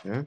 [0.03, 0.25] Né?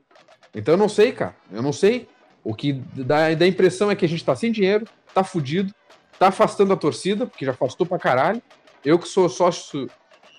[0.55, 1.35] Então eu não sei, cara.
[1.51, 2.09] Eu não sei.
[2.45, 5.73] O que dá, dá a impressão é que a gente tá sem dinheiro, tá fudido,
[6.19, 8.43] tá afastando a torcida, porque já afastou pra caralho.
[8.85, 9.89] Eu que sou sócio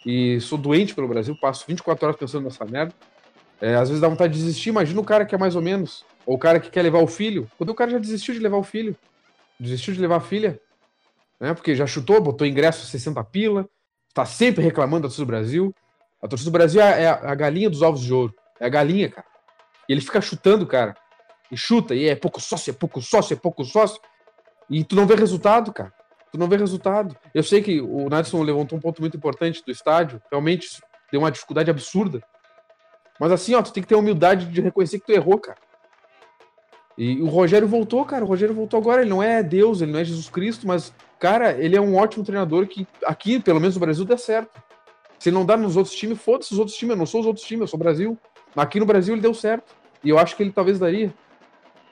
[0.05, 2.93] e sou doente pelo Brasil, passo 24 horas pensando nessa merda.
[3.61, 4.69] É, às vezes dá vontade de desistir.
[4.69, 6.05] Imagina o cara que é mais ou menos.
[6.25, 7.49] Ou o cara que quer levar o filho.
[7.57, 8.95] Quando o cara já desistiu de levar o filho.
[9.59, 10.59] Desistiu de levar a filha.
[11.39, 11.53] Né?
[11.53, 13.69] Porque já chutou, botou ingresso 60 pila.
[14.13, 15.73] Tá sempre reclamando da torcida do Brasil.
[16.21, 18.33] A torcida do Brasil é a, é a galinha dos ovos de ouro.
[18.59, 19.27] É a galinha, cara.
[19.87, 20.95] E ele fica chutando, cara.
[21.51, 24.01] E chuta, e é pouco sócio, é pouco sócio, é pouco sócio.
[24.69, 25.93] E tu não vê resultado, cara.
[26.33, 27.15] Tu não vê resultado.
[27.31, 30.19] Eu sei que o Nadson levantou um ponto muito importante do estádio.
[30.31, 32.23] Realmente deu uma dificuldade absurda.
[33.19, 35.59] Mas assim, ó, tu tem que ter a humildade de reconhecer que tu errou, cara.
[36.97, 38.25] E o Rogério voltou, cara.
[38.25, 39.01] O Rogério voltou agora.
[39.01, 42.23] Ele não é Deus, ele não é Jesus Cristo, mas, cara, ele é um ótimo
[42.23, 44.59] treinador que aqui, pelo menos no Brasil, dá certo.
[45.19, 46.93] Se ele não dá nos outros times, foda-se os outros times.
[46.93, 48.17] Eu não sou os outros times, eu sou o Brasil.
[48.55, 49.75] Aqui no Brasil ele deu certo.
[50.03, 51.13] E eu acho que ele talvez daria.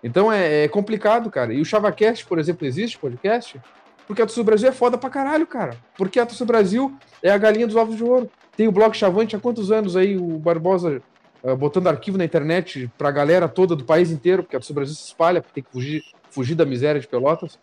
[0.04, 1.54] Então é, é complicado, cara.
[1.54, 3.62] E o ChavaCast, por exemplo, existe podcast?
[4.08, 5.78] Porque a do Brasil é foda pra caralho, cara.
[5.98, 8.30] Porque a do Brasil é a galinha dos ovos de ouro.
[8.56, 11.02] Tem o blog Chavante há quantos anos aí, o Barbosa
[11.44, 14.96] uh, botando arquivo na internet pra galera toda do país inteiro, porque a do Brasil
[14.96, 17.58] se espalha, porque tem que fugir, fugir da miséria de Pelotas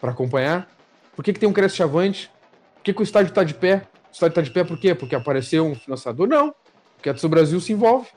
[0.00, 0.68] para acompanhar.
[1.16, 2.30] Por que, que tem um Cresce Chavante?
[2.76, 3.82] Por que, que o estádio tá de pé?
[4.08, 4.94] O estádio tá de pé por quê?
[4.94, 6.28] Porque apareceu um financiador?
[6.28, 6.54] Não.
[6.94, 8.08] Porque a do Brasil se envolve.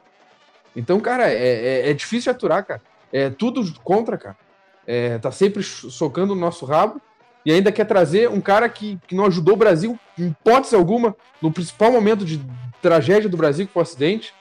[0.76, 2.82] Então, cara, é, é, é difícil aturar, cara.
[3.12, 4.38] É tudo contra, cara.
[4.86, 7.02] É, tá sempre socando o nosso rabo
[7.45, 11.15] e ainda quer trazer um cara que, que não ajudou o Brasil, em hipótese alguma,
[11.41, 12.41] no principal momento de
[12.82, 14.34] tragédia do Brasil, que foi o acidente.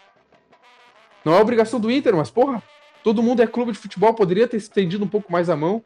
[1.24, 2.62] Não é obrigação do Inter, mas, porra,
[3.02, 5.82] todo mundo é clube de futebol, poderia ter estendido um pouco mais a mão.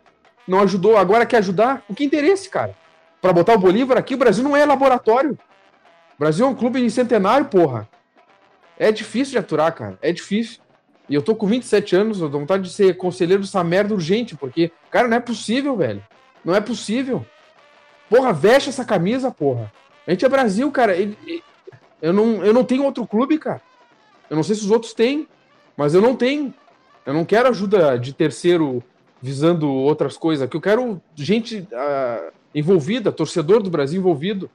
[0.46, 1.82] Não ajudou, agora quer ajudar?
[1.88, 2.76] O que interesse, cara?
[3.20, 5.38] Para botar o Bolívar aqui, o Brasil não é laboratório.
[6.16, 7.88] O Brasil é um clube centenário, porra.
[8.78, 9.98] É difícil de aturar, cara.
[10.02, 10.60] É difícil.
[11.08, 14.36] E eu tô com 27 anos, eu tô vontade de ser conselheiro dessa merda urgente,
[14.36, 16.02] porque, cara, não é possível, velho.
[16.44, 17.24] Não é possível.
[18.08, 19.72] Porra, veste essa camisa, porra.
[20.06, 20.94] A gente é Brasil, cara.
[22.02, 23.62] Eu não, eu não tenho outro clube, cara.
[24.28, 25.26] Eu não sei se os outros têm,
[25.76, 26.52] mas eu não tenho.
[27.06, 28.82] Eu não quero ajuda de terceiro
[29.20, 30.56] visando outras coisas aqui.
[30.56, 34.50] Eu quero gente uh, envolvida, torcedor do Brasil envolvido.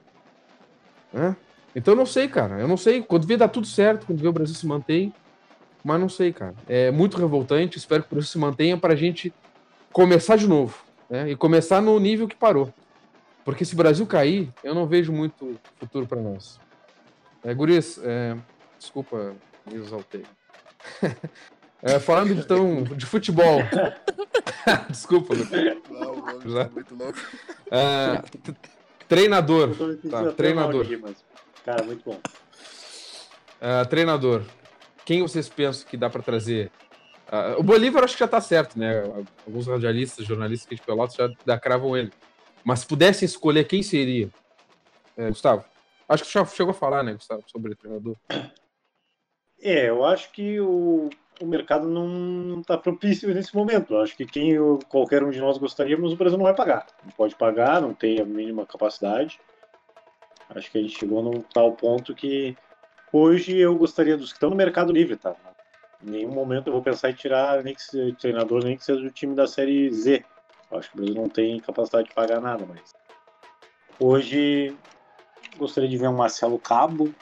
[1.11, 1.35] Né?
[1.75, 2.59] Então eu não sei, cara.
[2.59, 3.01] Eu não sei.
[3.01, 5.13] Quando vê dar tudo certo, quando vê o Brasil se mantém.
[5.83, 6.53] Mas não sei, cara.
[6.67, 7.77] É muito revoltante.
[7.77, 9.33] Espero que o Brasil se mantenha para a gente
[9.91, 10.88] começar de novo.
[11.09, 11.31] Né?
[11.31, 12.73] E começar no nível que parou.
[13.43, 16.59] Porque se o Brasil cair, eu não vejo muito futuro para nós.
[17.43, 18.37] É, Guris, é...
[18.77, 19.33] desculpa,
[19.65, 20.23] me exaltei.
[21.81, 23.59] É, falando então de futebol.
[24.89, 25.63] Desculpa, Lucas.
[25.89, 26.69] Não, mano, Já.
[26.69, 27.19] muito louco.
[27.71, 28.21] É,
[29.07, 29.69] treinador.
[30.09, 30.85] Tá, treinador.
[30.85, 31.23] Aqui, mas...
[31.63, 32.19] Cara, muito bom.
[33.61, 34.43] Uh, treinador,
[35.05, 36.71] quem vocês pensam que dá para trazer?
[37.31, 39.03] Uh, o Bolívar acho que já tá certo, né?
[39.45, 41.15] Alguns radialistas, jornalistas que de Pelotas
[41.45, 42.11] já, cravam ele.
[42.63, 44.29] Mas se pudessem escolher quem seria?
[45.15, 45.63] É, Gustavo,
[46.07, 48.15] acho que já chegou a falar, né, Gustavo, sobre o treinador.
[49.61, 53.93] É, eu acho que o, o mercado não está propício nesse momento.
[53.93, 56.87] Eu acho que quem eu, qualquer um de nós gostaríamos, o Brasil não vai pagar.
[57.03, 59.39] Não pode pagar, não tem a mínima capacidade.
[60.49, 62.57] Acho que a gente chegou num tal ponto que
[63.13, 65.35] hoje eu gostaria dos que estão no mercado livre, tá?
[66.03, 69.01] Em nenhum momento eu vou pensar em tirar nem que seja treinador, nem que seja
[69.01, 70.23] do time da série Z.
[70.71, 72.93] Acho que o Brasil não tem capacidade de pagar nada, mas
[73.99, 74.77] hoje
[75.57, 77.13] gostaria de ver um Marcelo Cabo,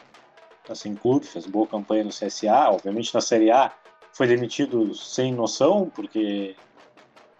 [0.66, 3.74] tá sem clube, fez boa campanha no CSA, obviamente na Série A
[4.13, 6.56] foi demitido sem noção, porque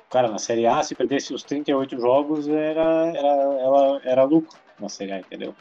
[0.10, 4.88] cara, na Série A se perdesse os 38 jogos era era era, era lucro na
[4.88, 5.54] Série A, entendeu?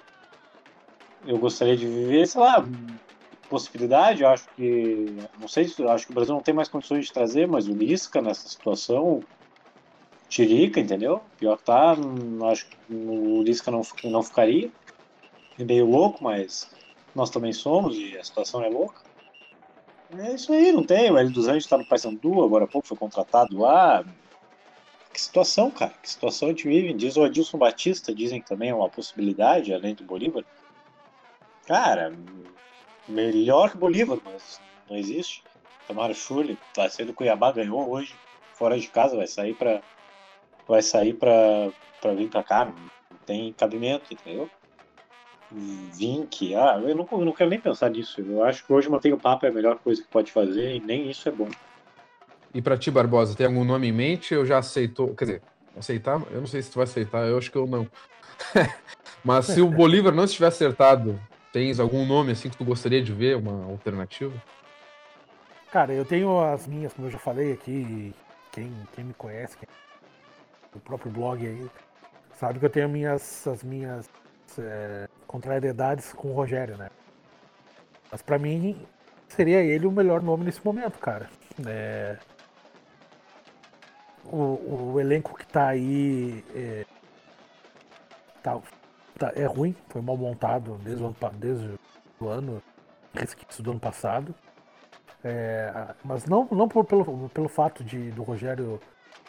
[1.26, 2.64] eu gostaria de viver, sei lá,
[3.46, 5.06] possibilidade, acho que,
[5.38, 8.20] não sei, acho que o Brasil não tem mais condições de trazer, mas o Lisca
[8.20, 9.22] nessa situação,
[10.28, 11.20] Tirica, entendeu?
[11.38, 11.96] Pior que tá,
[12.50, 14.70] acho que o Lisca não, não ficaria.
[15.58, 16.70] É meio louco, mas
[17.14, 19.00] nós também somos e a situação é louca.
[20.18, 21.10] É isso aí, não tem.
[21.10, 24.04] O L dos Anjos tá no Paysandu, agora há pouco foi contratado lá.
[25.12, 25.94] Que situação, cara.
[26.02, 26.92] Que situação a gente vive.
[26.92, 30.44] Diz o Adilson Batista, dizem que também é uma possibilidade, além do Bolívar.
[31.66, 32.12] Cara,
[33.08, 35.42] melhor que Bolívar, mas não existe.
[35.86, 38.14] Tamara Schulli, vai sair do Cuiabá, ganhou hoje,
[38.54, 39.80] fora de casa, vai sair para
[40.66, 41.72] vai sair para
[42.14, 44.50] vir para cá, não tem cabimento, entendeu?
[45.50, 48.20] Vink, ah, eu não, eu não quero nem pensar nisso.
[48.20, 50.80] Eu acho que hoje manter o papo é a melhor coisa que pode fazer e
[50.80, 51.48] nem isso é bom.
[52.52, 55.14] E para ti, Barbosa, tem algum nome em mente ou já aceitou?
[55.14, 55.42] Quer dizer,
[55.76, 56.20] aceitar?
[56.32, 57.86] Eu não sei se tu vai aceitar, eu acho que eu não.
[59.22, 61.20] Mas se o Bolívar não estiver acertado,
[61.56, 64.34] tens algum nome assim que tu gostaria de ver, uma alternativa?
[65.72, 68.14] Cara, eu tenho as minhas, como eu já falei aqui,
[68.52, 69.66] quem, quem me conhece, quem,
[70.74, 71.66] o próprio blog aí,
[72.34, 74.06] sabe que eu tenho minhas, as minhas
[74.58, 76.90] é, contrariedades com o Rogério, né?
[78.12, 78.78] Mas para mim
[79.26, 81.26] seria ele o melhor nome nesse momento, cara.
[81.66, 82.18] É,
[84.26, 86.84] o, o, elenco que tá aí é,
[88.42, 88.60] tá,
[89.18, 91.74] tá, é ruim, foi mal montado desde o ano, desde
[92.20, 92.62] o ano
[93.14, 94.34] resquício do ano passado.
[95.24, 98.80] É, mas não, não por, pelo, pelo fato de do Rogério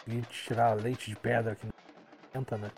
[0.05, 1.67] vir tirar leite de pedra aqui
[2.33, 2.71] na né?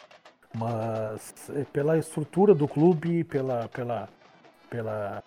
[0.58, 4.10] mas é pela estrutura do clube, pela, pela,
[4.69, 5.24] pela,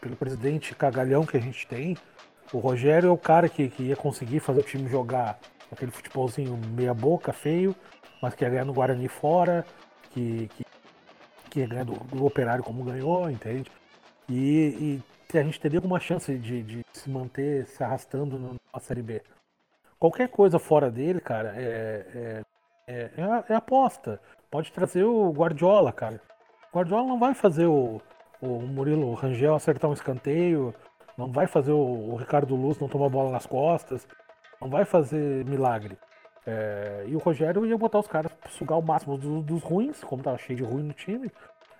[0.00, 1.96] pelo presidente cagalhão que a gente tem,
[2.52, 5.38] o Rogério é o cara que, que ia conseguir fazer o time jogar
[5.70, 7.74] aquele futebolzinho meia boca, feio,
[8.20, 9.64] mas que ia ganhar no Guarani fora,
[10.10, 10.64] que, que,
[11.50, 13.70] que ia ganhar do, do operário como ganhou, entende?
[14.28, 19.02] E, e a gente teria alguma chance de, de se manter se arrastando na Série
[19.02, 19.22] B.
[19.98, 22.42] Qualquer coisa fora dele, cara, é, é
[22.90, 24.20] é, é, é, aposta.
[24.50, 26.20] Pode trazer o Guardiola, cara.
[26.72, 28.02] O Guardiola não vai fazer o,
[28.42, 30.74] o Murilo Rangel acertar um escanteio,
[31.16, 34.08] não vai fazer o, o Ricardo Luz não tomar bola nas costas,
[34.60, 35.96] não vai fazer milagre.
[36.46, 40.22] É, e o Rogério ia botar os caras sugar o máximo do, dos ruins, como
[40.22, 41.30] tava cheio de ruim no time,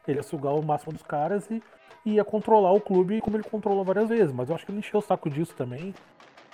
[0.07, 1.63] ele ia sugar o máximo dos caras e,
[2.05, 4.33] e ia controlar o clube como ele controlou várias vezes.
[4.33, 5.95] Mas eu acho que ele encheu o saco disso também.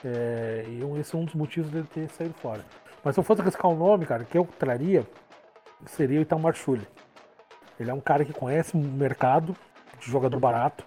[0.05, 2.65] É, e esse é um dos motivos dele ter saído fora.
[3.03, 5.07] Mas se eu fosse arriscar um nome, cara, que eu traria,
[5.87, 6.87] seria o Itamar Schulli.
[7.79, 9.55] Ele é um cara que conhece o mercado
[9.99, 10.85] de jogador barato.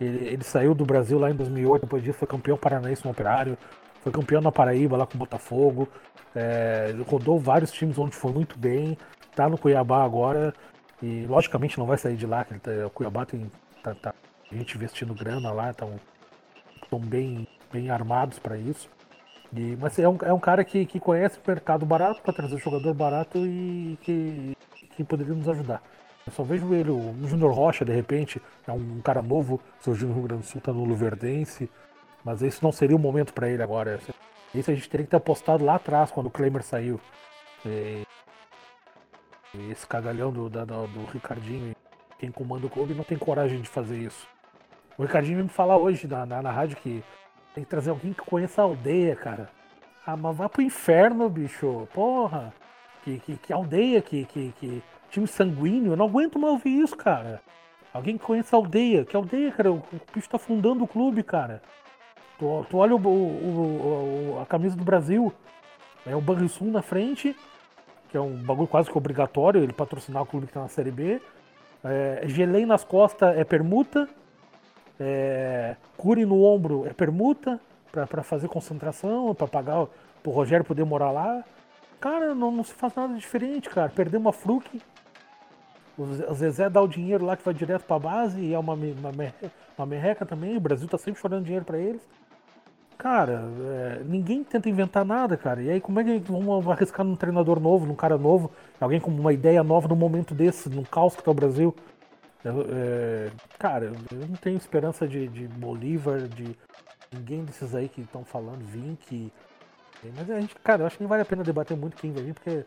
[0.00, 3.58] Ele, ele, saiu do Brasil lá em 2008, depois disso foi campeão paranaense no Operário,
[4.00, 5.88] foi campeão na Paraíba lá com o Botafogo,
[6.34, 8.96] é, rodou vários times onde foi muito bem,
[9.34, 10.54] tá no Cuiabá agora
[11.02, 13.50] e logicamente não vai sair de lá, que tá, o Cuiabá tem
[13.82, 14.14] tá, tá,
[14.50, 15.98] gente investindo grana lá, estão
[17.00, 18.88] bem, bem armados para isso.
[19.54, 22.58] E, mas é um, é um cara que, que conhece o mercado barato para trazer
[22.58, 24.56] jogador barato e que,
[24.96, 25.82] que poderia nos ajudar.
[26.26, 30.14] Eu só vejo ele, o Júnior Rocha, de repente, é um cara novo, surgiu no
[30.14, 31.70] Rio Grande do Sul, tá no Luverdense,
[32.22, 33.98] mas esse não seria o momento para ele agora.
[34.54, 37.00] Isso a gente teria que ter apostado lá atrás, quando o Klemer saiu.
[37.66, 38.02] E,
[39.70, 41.74] esse cagalhão do, da, do Ricardinho,
[42.18, 44.26] quem comanda o clube, não tem coragem de fazer isso.
[44.96, 47.02] O Ricardinho me falar hoje na, na, na rádio que
[47.54, 49.50] tem que trazer alguém que conheça a aldeia, cara.
[50.06, 51.86] Ah, mas vá pro inferno, bicho.
[51.92, 52.52] Porra.
[53.04, 55.92] Que, que, que aldeia, que, que, que time sanguíneo.
[55.92, 57.40] Eu não aguento mais ouvir isso, cara.
[57.92, 59.04] Alguém que conheça a aldeia.
[59.04, 59.72] Que aldeia, cara?
[59.72, 61.62] O, o bicho tá fundando o clube, cara.
[62.38, 65.32] Tu, tu olha o, o, o, a camisa do Brasil.
[66.06, 67.36] É o Banrisul na frente,
[68.08, 70.90] que é um bagulho quase que obrigatório ele patrocinar o clube que tá na Série
[70.90, 71.20] B.
[71.84, 74.08] É, gelei nas costas é permuta.
[75.00, 79.86] É, cure no ombro é permuta para fazer concentração, para pagar
[80.24, 81.44] o Rogério poder morar lá.
[82.00, 83.88] Cara, não, não se faz nada diferente, cara.
[83.88, 84.80] Perder uma Fruc,
[85.96, 88.74] o Zezé dá o dinheiro lá que vai direto para a base e é uma,
[88.74, 89.10] uma,
[89.76, 90.56] uma merreca também.
[90.56, 92.06] O Brasil tá sempre chorando dinheiro para eles.
[92.98, 93.44] Cara,
[94.00, 95.62] é, ninguém tenta inventar nada, cara.
[95.62, 99.10] E aí, como é que vamos arriscar num treinador novo, num cara novo, alguém com
[99.10, 101.74] uma ideia nova num momento desse, num caos que tá o Brasil?
[102.44, 106.56] É, cara, eu não tenho esperança de, de Bolívar, de
[107.12, 109.32] ninguém desses aí que estão falando, Vink.
[110.16, 112.24] Mas a gente, cara, eu acho que não vale a pena debater muito quem vai
[112.24, 112.64] vir, porque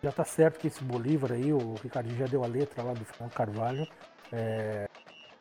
[0.00, 3.04] já tá certo que esse Bolívar aí, o Ricardinho já deu a letra lá do
[3.04, 3.88] Fernando Carvalho.
[4.32, 4.88] É,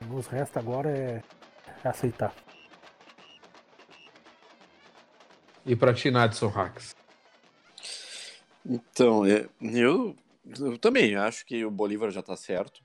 [0.08, 1.22] nos resta agora é,
[1.84, 2.34] é aceitar.
[5.66, 6.96] E para ti, Nadson Hacks?
[8.66, 10.16] Então, é, eu,
[10.60, 12.82] eu também acho que o Bolívar já está certo.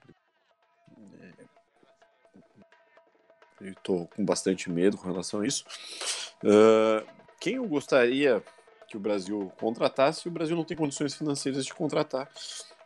[3.61, 5.65] estou com bastante medo com relação a isso.
[6.45, 7.07] Uh,
[7.41, 8.43] quem eu gostaria
[8.89, 12.31] que o Brasil contratasse, o Brasil não tem condições financeiras de contratar.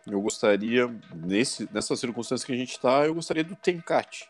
[0.07, 4.29] Eu gostaria, nesse, nessa circunstância que a gente está, eu gostaria do Tencate.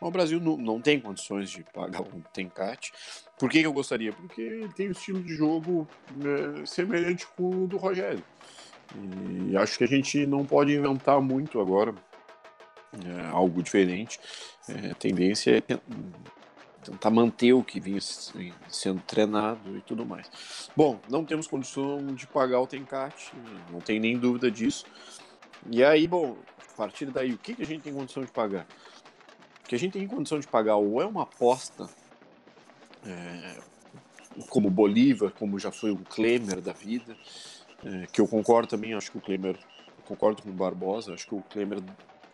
[0.00, 2.92] O Brasil não, não tem condições de pagar um Tencate.
[3.38, 4.12] Por que, que eu gostaria?
[4.12, 5.86] Porque ele tem um estilo de jogo
[6.24, 8.24] é, semelhante com o do Rogério.
[9.48, 11.94] E acho que a gente não pode inventar muito agora
[13.04, 14.18] é, algo diferente.
[14.68, 15.78] É, a tendência é
[16.82, 18.00] tentar manter o que vinha
[18.68, 20.30] sendo treinado e tudo mais.
[20.74, 23.32] Bom, não temos condição de pagar o Tencate,
[23.70, 24.86] não tem nem dúvida disso.
[25.70, 26.38] E aí, bom,
[26.80, 28.66] partir daí, o que, que a gente tem condição de pagar?
[29.70, 31.88] Que a gente tem condição de pagar ou é uma aposta,
[33.06, 33.56] é,
[34.48, 37.16] como Bolívar, como já foi o Klemer da vida,
[37.84, 39.56] é, que eu concordo também, acho que o Klemer,
[40.06, 41.78] concordo com o Barbosa, acho que o Klemer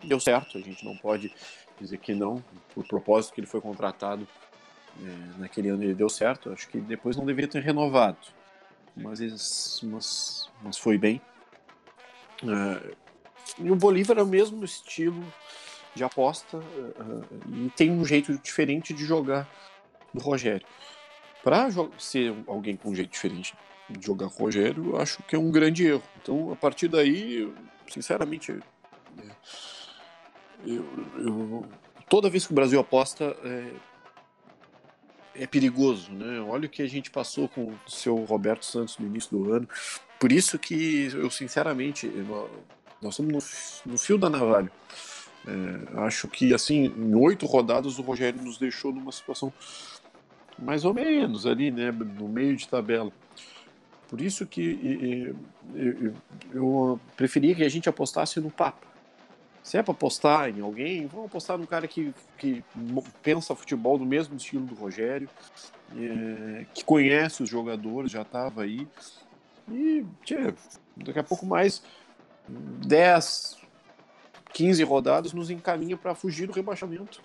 [0.03, 1.30] deu certo, a gente não pode
[1.78, 2.43] dizer que não,
[2.74, 4.26] por propósito que ele foi contratado
[4.99, 8.16] é, naquele ano ele deu certo, acho que depois não deveria ter renovado,
[8.97, 11.20] mas, mas, mas foi bem.
[12.43, 12.95] É,
[13.59, 15.22] e o Bolívar é o mesmo estilo
[15.97, 19.49] de aposta uh, e tem um jeito diferente de jogar
[20.12, 20.66] do Rogério.
[21.42, 21.68] Para
[21.99, 23.55] ser alguém com um jeito diferente
[23.88, 26.03] de jogar com o Rogério, eu acho que é um grande erro.
[26.20, 27.51] Então, a partir daí,
[27.88, 29.30] sinceramente, é,
[30.66, 30.84] eu,
[31.18, 31.66] eu,
[32.09, 33.72] toda vez que o Brasil aposta é,
[35.42, 36.40] é, perigoso, né?
[36.40, 39.68] Olha o que a gente passou com o seu Roberto Santos no início do ano.
[40.18, 42.51] Por isso que eu, sinceramente, eu,
[43.01, 44.70] nós estamos no, no fio da navalha.
[45.47, 49.53] É, acho que, assim, em oito rodadas o Rogério nos deixou numa situação
[50.59, 53.12] mais ou menos ali, né, no meio de tabela.
[54.09, 55.34] Por isso que
[56.53, 58.86] eu preferia que a gente apostasse no Papa.
[59.62, 62.62] Se é para apostar em alguém, vamos apostar num cara que, que
[63.20, 65.28] pensa futebol do mesmo estilo do Rogério,
[65.97, 68.86] é, que conhece os jogadores, já estava aí.
[69.68, 70.55] E, tchê,
[70.97, 71.82] daqui a pouco mais
[72.49, 73.57] 10,
[74.53, 77.20] 15 rodadas nos encaminha para fugir do rebaixamento.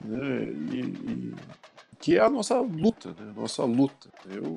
[0.00, 0.44] Né?
[0.72, 1.34] E, e,
[2.00, 3.32] que é a nossa luta, né?
[3.36, 4.08] nossa luta.
[4.26, 4.56] Eu,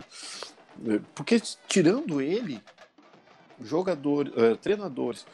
[0.93, 2.61] é, porque tirando ele,
[3.61, 5.25] jogador, uh, treinadores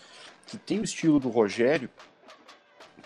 [0.47, 1.89] que tem o estilo do Rogério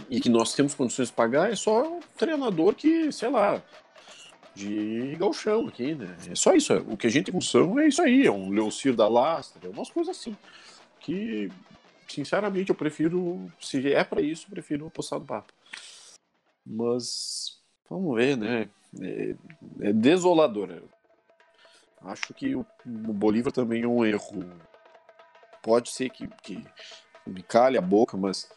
[0.09, 3.61] e que nós temos condições de pagar, é só um treinador que, sei lá,
[4.55, 6.16] de galchão aqui, né?
[6.30, 6.74] É só isso.
[6.88, 9.70] O que a gente tem condição é isso aí, é um Leocir da Lastra, é
[9.70, 10.36] umas coisas assim
[11.03, 11.51] que,
[12.08, 15.54] sinceramente, eu prefiro, se é para isso, eu prefiro apostar no Papa.
[16.66, 18.70] Mas, vamos ver, né?
[19.01, 19.36] É,
[19.82, 20.84] é desolador.
[22.01, 24.43] Acho que o, o Bolívar também é um erro.
[25.62, 26.64] Pode ser que, que
[27.26, 28.49] me calhe a boca, mas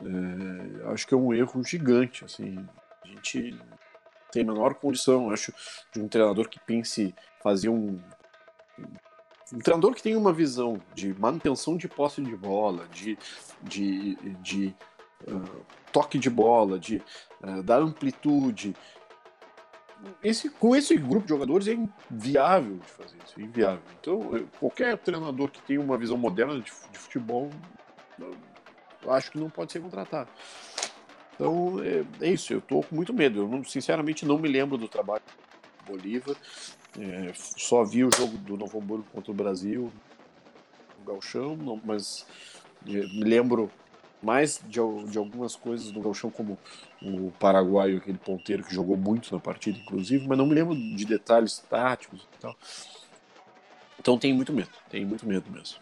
[0.00, 2.24] é, acho que é um erro gigante.
[2.24, 2.58] Assim,
[3.04, 3.58] a gente
[4.32, 5.52] tem a menor condição, acho,
[5.92, 7.98] de um treinador que pense fazer um
[9.52, 13.18] um treinador que tem uma visão de manutenção de posse de bola, de,
[13.62, 14.74] de, de
[15.26, 17.02] uh, toque de bola, de
[17.42, 18.74] uh, dar amplitude.
[20.22, 21.76] Esse, com esse grupo de jogadores é
[22.10, 23.82] inviável de fazer isso, é inviável.
[24.00, 27.50] Então, qualquer treinador que tenha uma visão moderna de, de futebol,
[29.08, 30.30] acho que não pode ser contratado.
[31.34, 33.40] Então, é, é isso, eu estou com muito medo.
[33.40, 35.22] Eu, não, sinceramente, não me lembro do trabalho
[35.78, 36.36] do Bolívar.
[37.00, 39.92] É, só vi o jogo do Novo Hamburgo contra o Brasil
[40.98, 42.26] no Galchão, não, mas
[42.84, 43.70] me lembro
[44.20, 46.58] mais de, de algumas coisas do Galchão, como
[47.00, 51.04] o paraguaio, aquele ponteiro que jogou muito na partida, inclusive, mas não me lembro de
[51.04, 52.56] detalhes táticos e tal.
[54.00, 55.78] Então tem muito medo, tem muito medo mesmo.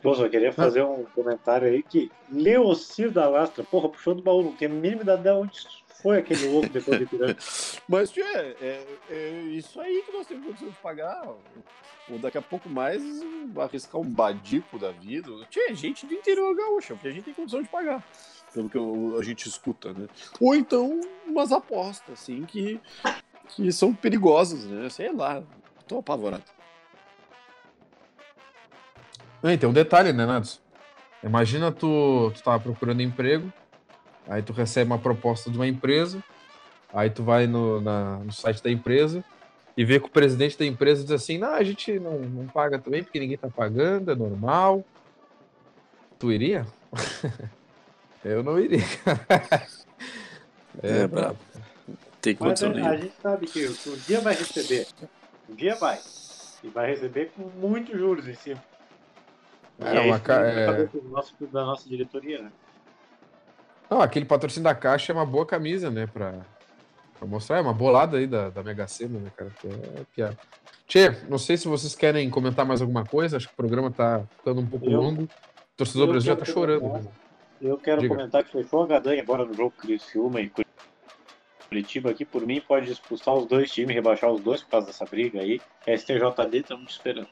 [0.00, 4.44] Poxa, eu queria fazer um comentário aí que Leocir da Lastra, porra, puxou do baú,
[4.44, 5.66] não tem a mínima ideia de onde
[6.02, 7.36] foi aquele louco depois de Ipiranga.
[7.88, 11.26] Mas, tio, é, é, é, isso aí que nós temos condição de pagar.
[12.10, 13.02] Ou daqui a pouco mais
[13.58, 15.30] arriscar um badico da vida.
[15.50, 18.02] Tio, é gente do interior gaúcho, porque a gente tem condição de pagar.
[18.54, 18.78] Pelo que
[19.18, 20.06] a gente escuta, né?
[20.40, 22.80] Ou então umas apostas, assim, que,
[23.48, 24.88] que são perigosas, né?
[24.88, 25.42] Sei lá.
[25.86, 26.44] Tô apavorado.
[29.42, 30.60] É, tem um detalhe, né, Nados?
[31.22, 33.52] Imagina tu, tu tava procurando emprego,
[34.28, 36.22] Aí tu recebe uma proposta de uma empresa,
[36.92, 39.24] aí tu vai no, na, no site da empresa
[39.76, 42.78] e vê que o presidente da empresa diz assim, não, a gente não, não paga
[42.78, 44.84] também porque ninguém tá pagando, é normal.
[46.18, 46.66] Tu iria?
[48.24, 48.84] Eu não iria.
[50.82, 51.38] é, é brabo.
[52.20, 54.88] Tem condição Mas a, a gente sabe que um dia vai receber.
[55.48, 55.98] Um dia vai.
[56.62, 58.62] E vai receber com muitos juros em cima.
[59.80, 60.88] É, é uma, é...
[61.52, 62.50] Da nossa diretoria, né?
[63.90, 66.06] Não, aquele patrocínio da Caixa é uma boa camisa, né?
[66.06, 66.34] Pra,
[67.18, 67.58] pra mostrar.
[67.58, 69.50] É uma bolada aí da, da Mega Sena, né, cara?
[69.64, 70.38] É piada.
[70.86, 73.36] Tchê, não sei se vocês querem comentar mais alguma coisa.
[73.36, 75.22] Acho que o programa tá ficando um pouco eu, longo.
[75.24, 75.28] O
[75.76, 76.88] torcedor do Brasil já tá chorando.
[76.94, 77.02] Né?
[77.60, 78.14] Eu quero Diga.
[78.14, 80.50] comentar que fechou a gadanha agora no jogo Criciúma e
[81.68, 82.24] Curitiba aqui.
[82.24, 85.60] Por mim, pode expulsar os dois times, rebaixar os dois por causa dessa briga aí.
[85.86, 87.28] STJD, estamos esperando.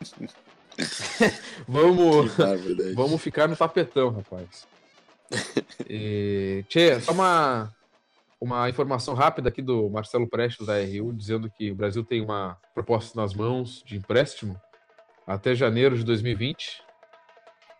[1.66, 2.36] vamos,
[2.94, 4.66] vamos ficar no tapetão, rapaz.
[5.88, 7.72] E, tchê, só uma,
[8.40, 12.56] uma informação rápida aqui do Marcelo Prestes, da RU, dizendo que o Brasil tem uma
[12.74, 14.60] proposta nas mãos de empréstimo
[15.26, 16.82] até janeiro de 2020.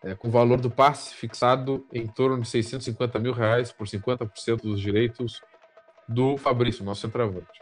[0.03, 4.61] é, com o valor do passe fixado em torno de 650 mil reais por 50%
[4.61, 5.41] dos direitos
[6.07, 7.61] do Fabrício, nosso centroavante.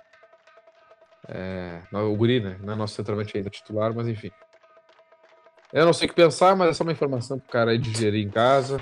[1.27, 2.57] É, o Guri, né?
[2.61, 4.31] Não é nosso centroavante ainda titular, mas enfim.
[5.71, 8.25] Eu não sei o que pensar, mas é só uma informação pro cara aí digerir
[8.25, 8.81] em casa.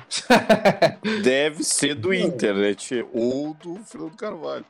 [1.22, 4.66] Deve ser do Internet ou do Fernando Carvalho.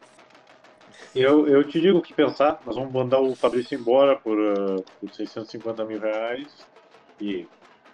[1.15, 2.59] Eu, eu te digo o que pensar.
[2.65, 6.47] Nós vamos mandar o Fabrício embora por, uh, por 650 mil reais.
[7.21, 7.47] E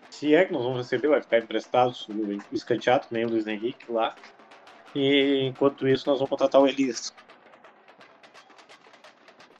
[0.10, 1.94] se é que nós vamos receber, vai ficar emprestado,
[2.52, 4.16] escanteado, nem o Luiz Henrique lá.
[4.96, 7.14] E enquanto isso, nós vamos contratar o Elias.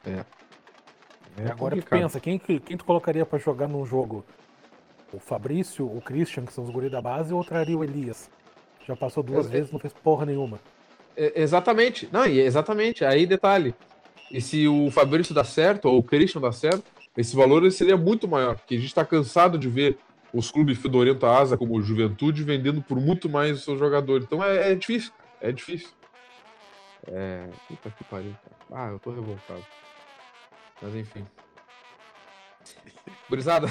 [0.06, 0.24] É.
[1.38, 4.24] é Agora tu pensa, quem, quem tu colocaria para jogar num jogo?
[5.14, 8.28] O Fabrício, o Christian, que são os guris da base, ou traria o Elias?
[8.86, 10.58] Já passou duas é, vezes, não fez porra nenhuma.
[11.16, 12.08] É, exatamente.
[12.12, 13.04] Não, exatamente.
[13.04, 13.74] Aí detalhe.
[14.30, 16.84] E se o Fabrício dá certo, ou o Christian dá certo,
[17.16, 19.96] esse valor seria muito maior, porque a gente está cansado de ver
[20.32, 24.26] os clubes fedorento asa, como o Juventude, vendendo por muito mais os seus jogadores.
[24.26, 25.90] Então é, é difícil, é difícil.
[27.06, 27.48] É.
[27.68, 28.82] Puta que pariu, cara.
[28.86, 29.64] Ah, eu tô revoltado.
[30.82, 31.24] Mas enfim.
[33.28, 33.68] Gurizada,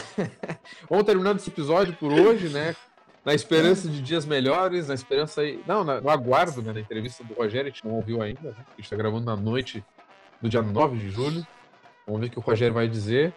[0.89, 2.76] vamos terminando esse episódio por hoje, né?
[3.24, 5.64] Na esperança de dias melhores, na esperança aí.
[5.66, 6.74] Não, no aguardo, né?
[6.74, 8.56] Na entrevista do Rogério, a gente não ouviu ainda, né?
[8.58, 9.84] A gente tá gravando na noite
[10.41, 11.45] do dia 9 de julho.
[12.06, 13.34] Vamos ver o que o Rogério vai dizer.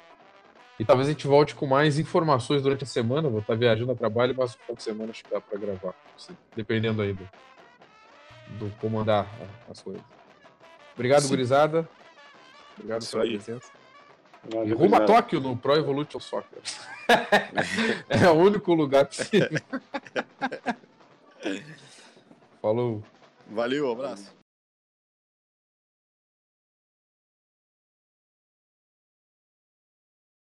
[0.79, 3.29] E talvez a gente volte com mais informações durante a semana.
[3.29, 5.95] Vou estar viajando a trabalho, mas no final de semana acho que dá para gravar.
[6.57, 7.29] Dependendo aí do,
[8.59, 9.27] do comandar
[9.71, 10.03] as coisas.
[10.95, 11.29] Obrigado, Sim.
[11.29, 11.89] gurizada.
[12.77, 13.31] Obrigado Isso pela aí.
[13.39, 13.71] presença.
[14.65, 16.61] E rumo a Tóquio no Pro Evolution Soccer.
[18.09, 19.61] é o único lugar possível.
[22.61, 23.03] Falou.
[23.49, 24.36] Valeu, abraço.